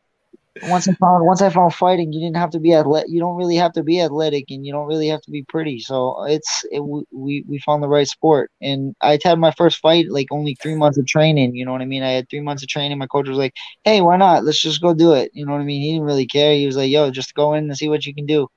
[0.62, 3.10] once I found once I found fighting, you didn't have to be athletic.
[3.10, 5.80] You don't really have to be athletic, and you don't really have to be pretty.
[5.80, 6.80] So it's it,
[7.12, 8.51] we we found the right sport.
[8.62, 11.56] And I had my first fight like only three months of training.
[11.56, 12.04] You know what I mean?
[12.04, 12.97] I had three months of training.
[12.97, 14.43] My coach was like, "Hey, why not?
[14.45, 15.82] Let's just go do it." You know what I mean?
[15.82, 16.54] He didn't really care.
[16.56, 18.47] He was like, "Yo, just go in and see what you can do."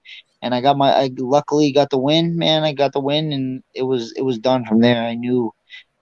[0.43, 2.63] And I got my I luckily got the win, man.
[2.65, 5.03] I got the win, and it was it was done from there.
[5.03, 5.53] I knew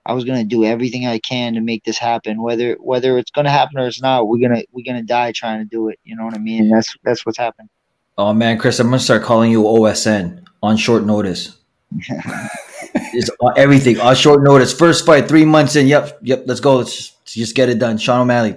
[0.07, 2.43] I was gonna do everything I can to make this happen.
[2.43, 5.65] Whether whether it's gonna happen or it's not, we're gonna we're gonna die trying to
[5.65, 5.99] do it.
[6.05, 6.69] You know what I mean?
[6.69, 7.71] That's that's what's happened.
[8.19, 11.59] Oh man, Chris, I'm gonna start calling you OSN on short notice.
[11.93, 14.73] it's uh, everything on short notice.
[14.73, 15.87] First fight, three months in.
[15.87, 16.45] Yep, yep.
[16.47, 16.77] Let's go.
[16.77, 17.97] Let's just, let's just get it done.
[17.97, 18.57] Sean O'Malley,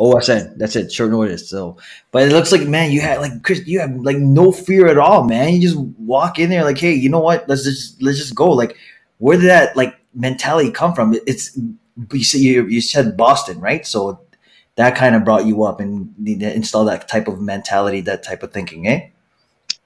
[0.00, 0.56] OSN.
[0.58, 0.92] That's it.
[0.92, 1.50] Short notice.
[1.50, 1.76] So,
[2.12, 4.98] but it looks like man, you had like Chris, you have like no fear at
[4.98, 5.54] all, man.
[5.54, 7.48] You just walk in there like, hey, you know what?
[7.48, 8.50] Let's just let's just go.
[8.50, 8.76] Like,
[9.18, 11.16] where did that like mentality come from?
[11.26, 11.58] It's
[12.12, 13.86] you said you, you said Boston, right?
[13.86, 14.20] So
[14.76, 18.52] that kind of brought you up and install that type of mentality, that type of
[18.52, 19.08] thinking, eh?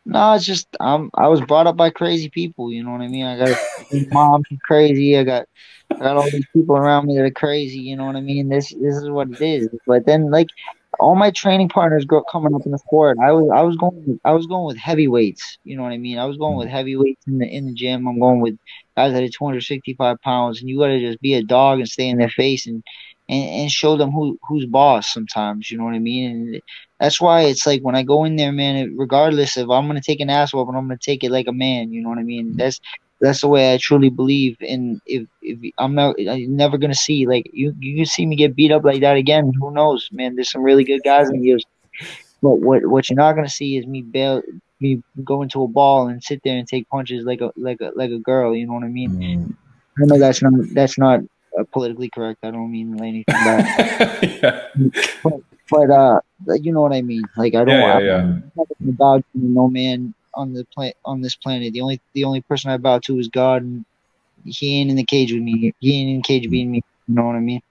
[0.04, 2.72] No, it's just um I was brought up by crazy people.
[2.72, 3.24] You know what I mean?
[3.24, 5.16] I got a mom crazy.
[5.16, 5.46] I got
[5.90, 7.78] I got all these people around me that are crazy.
[7.78, 8.48] You know what I mean?
[8.48, 9.68] This this is what it is.
[9.86, 10.48] But then like
[11.02, 13.18] all my training partners grow coming up in the sport.
[13.22, 15.58] I was I was going I was going with heavyweights.
[15.64, 16.18] You know what I mean?
[16.18, 16.72] I was going with mm.
[16.72, 18.06] heavyweights in the in the gym.
[18.08, 18.56] I'm going with
[18.96, 22.08] guys that are 265 pounds, and you got to just be a dog and stay
[22.08, 22.82] in their face and,
[23.28, 25.12] and and show them who who's boss.
[25.12, 26.30] Sometimes you know what I mean.
[26.30, 26.62] And
[27.00, 28.76] that's why it's like when I go in there, man.
[28.76, 31.52] it- Regardless if I'm gonna take an ass whooping, I'm gonna take it like a
[31.52, 31.92] man.
[31.92, 32.54] You know what I mean?
[32.54, 32.56] Mm.
[32.58, 32.80] That's
[33.22, 34.56] that's the way I truly believe.
[34.60, 38.34] And if if I'm not, I'm never gonna see like you you can see me
[38.34, 39.52] get beat up like that again.
[39.60, 40.34] Who knows, man?
[40.34, 41.62] There's some really good guys in the UFC.
[42.42, 44.42] But what what you're not gonna see is me bail
[44.80, 47.92] me go into a ball and sit there and take punches like a like a
[47.94, 48.56] like a girl.
[48.56, 49.10] You know what I mean?
[49.10, 49.56] Mm.
[50.02, 51.20] I know that's not that's not
[51.56, 52.40] uh, politically correct.
[52.42, 54.66] I don't mean anything bad, yeah.
[55.70, 56.20] but uh,
[56.60, 57.22] you know what I mean.
[57.36, 57.68] Like I don't.
[57.68, 58.18] Yeah, yeah, yeah.
[58.18, 61.72] I'm not gonna no man on the planet on this planet.
[61.72, 63.84] The only the only person I bow to is God, and
[64.44, 65.74] He ain't in the cage with me.
[65.80, 66.82] He ain't in the cage beating me.
[67.08, 67.62] You know what I mean?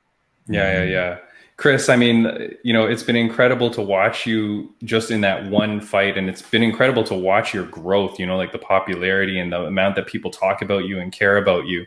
[0.47, 1.17] Yeah, yeah, yeah.
[1.57, 5.79] Chris, I mean, you know, it's been incredible to watch you just in that one
[5.79, 8.19] fight, and it's been incredible to watch your growth.
[8.19, 11.37] You know, like the popularity and the amount that people talk about you and care
[11.37, 11.85] about you.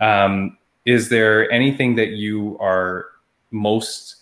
[0.00, 3.06] Um, is there anything that you are
[3.50, 4.16] most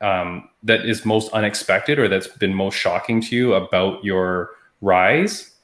[0.00, 5.58] um, that is most unexpected or that's been most shocking to you about your rise?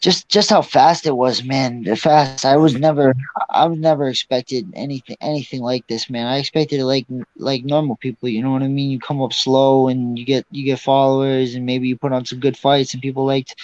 [0.00, 1.82] just just how fast it was, man.
[1.82, 2.44] The fast.
[2.44, 3.14] I was never,
[3.50, 6.26] I was never expected anything anything like this, man.
[6.26, 8.28] I expected like like normal people.
[8.28, 8.90] You know what I mean?
[8.90, 12.24] You come up slow and you get you get followers, and maybe you put on
[12.24, 13.56] some good fights, and people liked.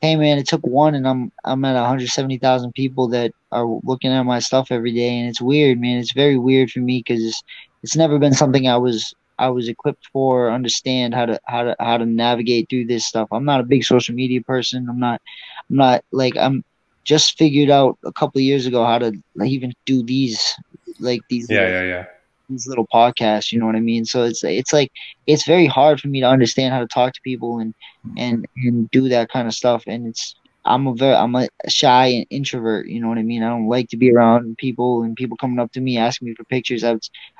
[0.00, 4.24] Hey man, it took one, and I'm I'm at 170,000 people that are looking at
[4.24, 5.98] my stuff every day, and it's weird, man.
[5.98, 7.42] It's very weird for me because it's,
[7.84, 11.76] it's never been something I was I was equipped for, understand how to how to
[11.80, 13.28] how to navigate through this stuff.
[13.32, 14.86] I'm not a big social media person.
[14.88, 15.20] I'm not
[15.70, 16.64] I'm not like I'm
[17.04, 20.54] just figured out a couple of years ago how to like, even do these
[20.98, 22.04] like these Yeah, little, yeah, yeah.
[22.48, 24.04] these little podcasts, you know what I mean?
[24.04, 24.90] So it's it's like
[25.26, 27.74] it's very hard for me to understand how to talk to people and
[28.16, 32.06] and and do that kind of stuff and it's I'm a very I'm a shy
[32.06, 33.42] and introvert, you know what I mean?
[33.42, 36.34] I don't like to be around people and people coming up to me asking me
[36.36, 36.84] for pictures.
[36.84, 36.96] I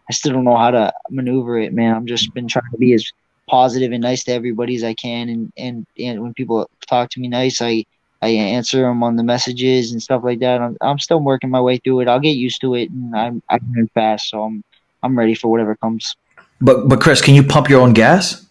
[0.08, 1.94] I still don't know how to maneuver it, man.
[1.94, 3.10] I've just been trying to be as
[3.48, 7.20] positive and nice to everybody as I can and and and when people talk to
[7.20, 7.84] me nice, I
[8.20, 10.60] I answer them on the messages and stuff like that.
[10.60, 12.08] I'm I'm still working my way through it.
[12.08, 14.64] I'll get used to it and I'm I learn fast, so I'm
[15.02, 16.16] I'm ready for whatever comes.
[16.60, 18.46] But but Chris, can you pump your own gas?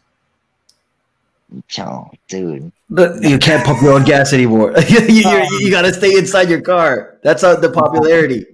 [1.80, 2.72] Oh, dude.
[2.90, 4.74] But You can't pump your own gas anymore.
[4.88, 7.18] you, you, you got to stay inside your car.
[7.24, 8.46] That's how the popularity.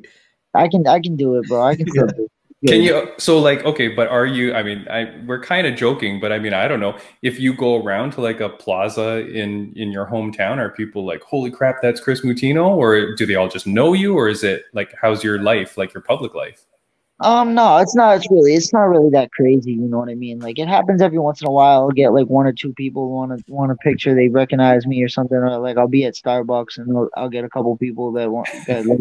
[0.54, 1.62] I can I can do it, bro.
[1.62, 2.32] I can do it.
[2.66, 3.12] Can you?
[3.20, 4.56] So, like, okay, but are you?
[4.56, 7.54] I mean, I we're kind of joking, but I mean, I don't know if you
[7.54, 11.84] go around to like a plaza in in your hometown, are people like, "Holy crap,
[11.84, 15.24] that's Chris Moutinho," or do they all just know you, or is it like, how's
[15.24, 16.66] your life, like your public life?
[17.20, 18.18] Um, no, it's not.
[18.18, 19.72] It's really, it's not really that crazy.
[19.72, 20.40] You know what I mean?
[20.40, 21.82] Like it happens every once in a while.
[21.82, 24.14] I'll get like one or two people want to want a picture.
[24.14, 25.38] They recognize me or something.
[25.38, 28.48] Or like I'll be at Starbucks and I'll, I'll get a couple people that want
[28.68, 29.00] that like,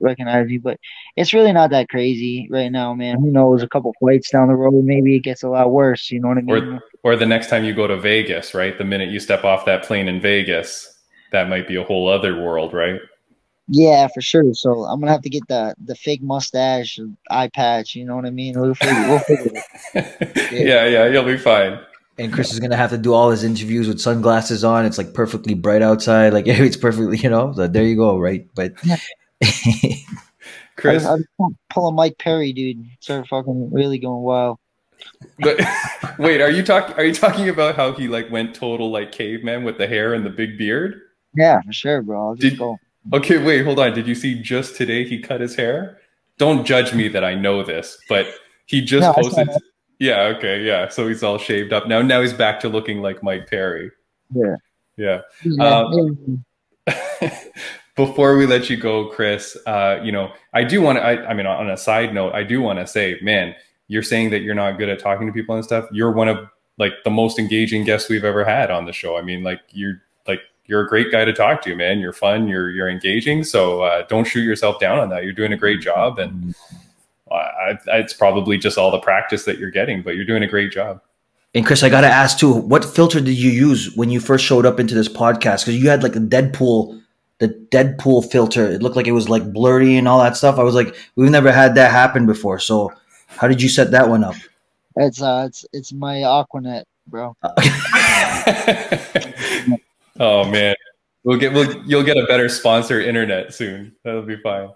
[0.00, 0.58] recognize me.
[0.58, 0.80] But
[1.16, 3.20] it's really not that crazy right now, man.
[3.20, 3.62] Who knows?
[3.62, 6.10] A couple flights down the road, maybe it gets a lot worse.
[6.10, 6.74] You know what I mean?
[7.04, 8.76] Or or the next time you go to Vegas, right?
[8.76, 10.98] The minute you step off that plane in Vegas,
[11.30, 13.00] that might be a whole other world, right?
[13.68, 14.52] Yeah, for sure.
[14.54, 16.98] So I'm gonna have to get the the fake mustache,
[17.30, 17.94] eye patch.
[17.94, 18.60] You know what I mean?
[18.60, 19.62] We'll figure, we'll figure
[19.94, 20.52] it.
[20.52, 21.78] yeah, yeah, you'll be fine.
[22.18, 24.84] And Chris is gonna have to do all his interviews with sunglasses on.
[24.84, 26.32] It's like perfectly bright outside.
[26.32, 27.52] Like it's perfectly, you know.
[27.54, 28.46] So there you go, right?
[28.54, 28.74] But
[30.76, 32.84] Chris, I, I'm pulling Mike Perry, dude.
[33.00, 34.58] Start fucking really going wild.
[35.38, 35.60] but
[36.18, 36.96] wait, are you talking?
[36.96, 40.26] Are you talking about how he like went total like caveman with the hair and
[40.26, 41.00] the big beard?
[41.34, 42.28] Yeah, for sure, bro.
[42.28, 42.76] I'll just Did- go.
[43.12, 43.94] Okay, wait, hold on.
[43.94, 45.98] Did you see just today he cut his hair?
[46.38, 48.26] Don't judge me that I know this, but
[48.66, 49.48] he just No, posted.
[49.98, 50.88] Yeah, okay, yeah.
[50.88, 52.02] So he's all shaved up now.
[52.02, 53.90] Now he's back to looking like Mike Perry.
[54.34, 54.56] Yeah.
[54.96, 55.20] Yeah.
[55.60, 56.44] Um.
[57.94, 61.04] Before we let you go, Chris, uh, you know, I do want to.
[61.04, 63.54] I, I mean, on a side note, I do want to say, man,
[63.88, 65.86] you're saying that you're not good at talking to people and stuff.
[65.92, 66.38] You're one of
[66.78, 69.18] like the most engaging guests we've ever had on the show.
[69.18, 70.00] I mean, like you're
[70.66, 71.98] you're a great guy to talk to, man.
[71.98, 72.48] You're fun.
[72.48, 73.44] You're you're engaging.
[73.44, 75.24] So uh, don't shoot yourself down on that.
[75.24, 76.54] You're doing a great job, and
[77.30, 80.46] I, I, it's probably just all the practice that you're getting, but you're doing a
[80.46, 81.00] great job.
[81.54, 84.66] and Chris, I gotta ask too, what filter did you use when you first showed
[84.66, 85.64] up into this podcast?
[85.64, 87.02] Because you had like the Deadpool,
[87.38, 88.66] the Deadpool filter.
[88.66, 90.58] It looked like it was like blurry and all that stuff.
[90.58, 92.58] I was like, we've never had that happen before.
[92.58, 92.92] So
[93.26, 94.36] how did you set that one up?
[94.96, 97.34] It's uh, it's it's my Aquanet, bro.
[100.20, 100.74] oh man,
[101.24, 103.94] we'll get we'll you'll get a better sponsor internet soon.
[104.04, 104.70] That'll be fine.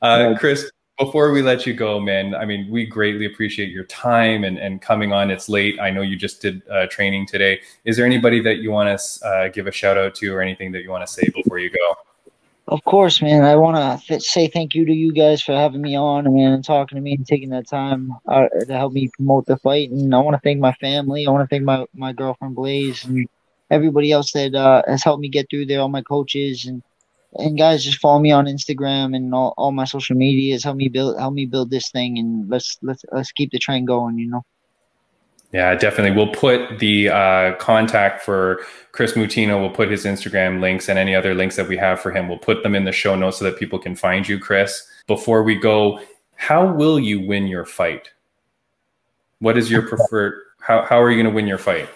[0.00, 0.34] Uh.
[0.38, 4.58] Chris, before we let you go, man, I mean, we greatly appreciate your time and,
[4.58, 5.30] and coming on.
[5.30, 5.78] It's late.
[5.80, 7.60] I know you just did uh, training today.
[7.84, 10.72] Is there anybody that you want to uh, give a shout out to or anything
[10.72, 11.94] that you want to say before you go?
[12.66, 13.44] Of course, man.
[13.44, 16.52] I want to th- say thank you to you guys for having me on, man,
[16.52, 19.90] and talking to me and taking that time uh, to help me promote the fight.
[19.90, 21.26] And I want to thank my family.
[21.26, 23.26] I want to thank my, my girlfriend Blaze and
[23.70, 25.80] everybody else that uh, has helped me get through there.
[25.80, 26.82] All my coaches and
[27.34, 30.64] and guys, just follow me on Instagram and all, all my social medias.
[30.64, 33.84] Help me build help me build this thing, and let's let's let's keep the train
[33.84, 34.18] going.
[34.18, 34.44] You know.
[35.52, 36.14] Yeah, definitely.
[36.14, 38.60] We'll put the uh, contact for
[38.92, 39.58] Chris Moutinho.
[39.60, 42.28] We'll put his Instagram links and any other links that we have for him.
[42.28, 44.86] We'll put them in the show notes so that people can find you, Chris.
[45.06, 46.00] Before we go,
[46.34, 48.10] how will you win your fight?
[49.38, 50.42] What is your preferred?
[50.60, 51.88] How, how are you going to win your fight?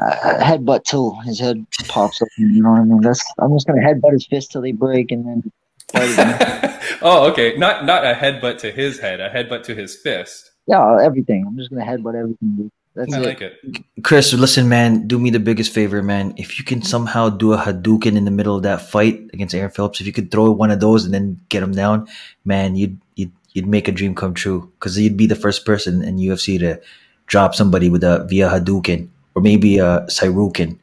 [0.00, 2.28] Uh, headbutt till his head pops up.
[2.38, 3.00] You know what I mean?
[3.00, 5.52] That's I'm just gonna headbutt his fist till they break, and then
[7.02, 7.56] oh, okay.
[7.56, 10.52] Not not a headbutt to his head, a headbutt to his fist.
[10.66, 11.44] Yeah, everything.
[11.46, 12.56] I'm just gonna headbutt everything.
[12.56, 12.70] Dude.
[12.94, 13.24] That's I it.
[13.24, 13.84] like it.
[14.04, 16.32] Chris, listen, man, do me the biggest favor, man.
[16.36, 19.70] If you can somehow do a Hadouken in the middle of that fight against Aaron
[19.70, 22.06] Phillips, if you could throw one of those and then get him down,
[22.44, 24.72] man, you'd you'd you'd make a dream come true.
[24.78, 26.80] Because you'd be the first person in UFC to
[27.26, 30.78] drop somebody with a via Hadouken or maybe a Shoryuken.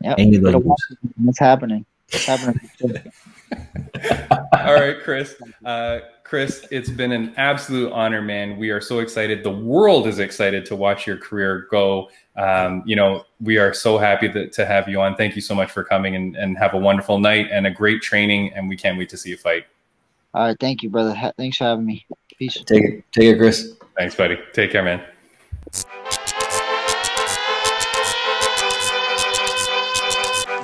[0.00, 0.66] Yeah, And you'd Gotta lose.
[0.66, 0.98] watch it.
[1.26, 1.84] It's happening.
[2.08, 2.60] It's happening.
[4.52, 5.34] All right, Chris.
[5.64, 8.56] Uh, Chris, it's been an absolute honor, man.
[8.56, 9.44] We are so excited.
[9.44, 12.10] The world is excited to watch your career go.
[12.36, 15.14] Um, you know, we are so happy that, to have you on.
[15.14, 18.02] Thank you so much for coming and, and have a wonderful night and a great
[18.02, 18.52] training.
[18.54, 19.66] And we can't wait to see you fight.
[20.34, 21.14] All right, thank you, brother.
[21.38, 22.04] Thanks for having me.
[22.36, 22.54] Peace.
[22.66, 23.74] Take it, take it, Chris.
[23.96, 24.36] Thanks, buddy.
[24.52, 25.02] Take care, man.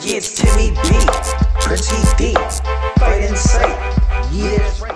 [0.04, 0.98] Yeah, it's Timmy B,
[1.60, 2.34] Pretty D,
[2.98, 3.78] Fight Insight.
[4.32, 4.92] Yeah.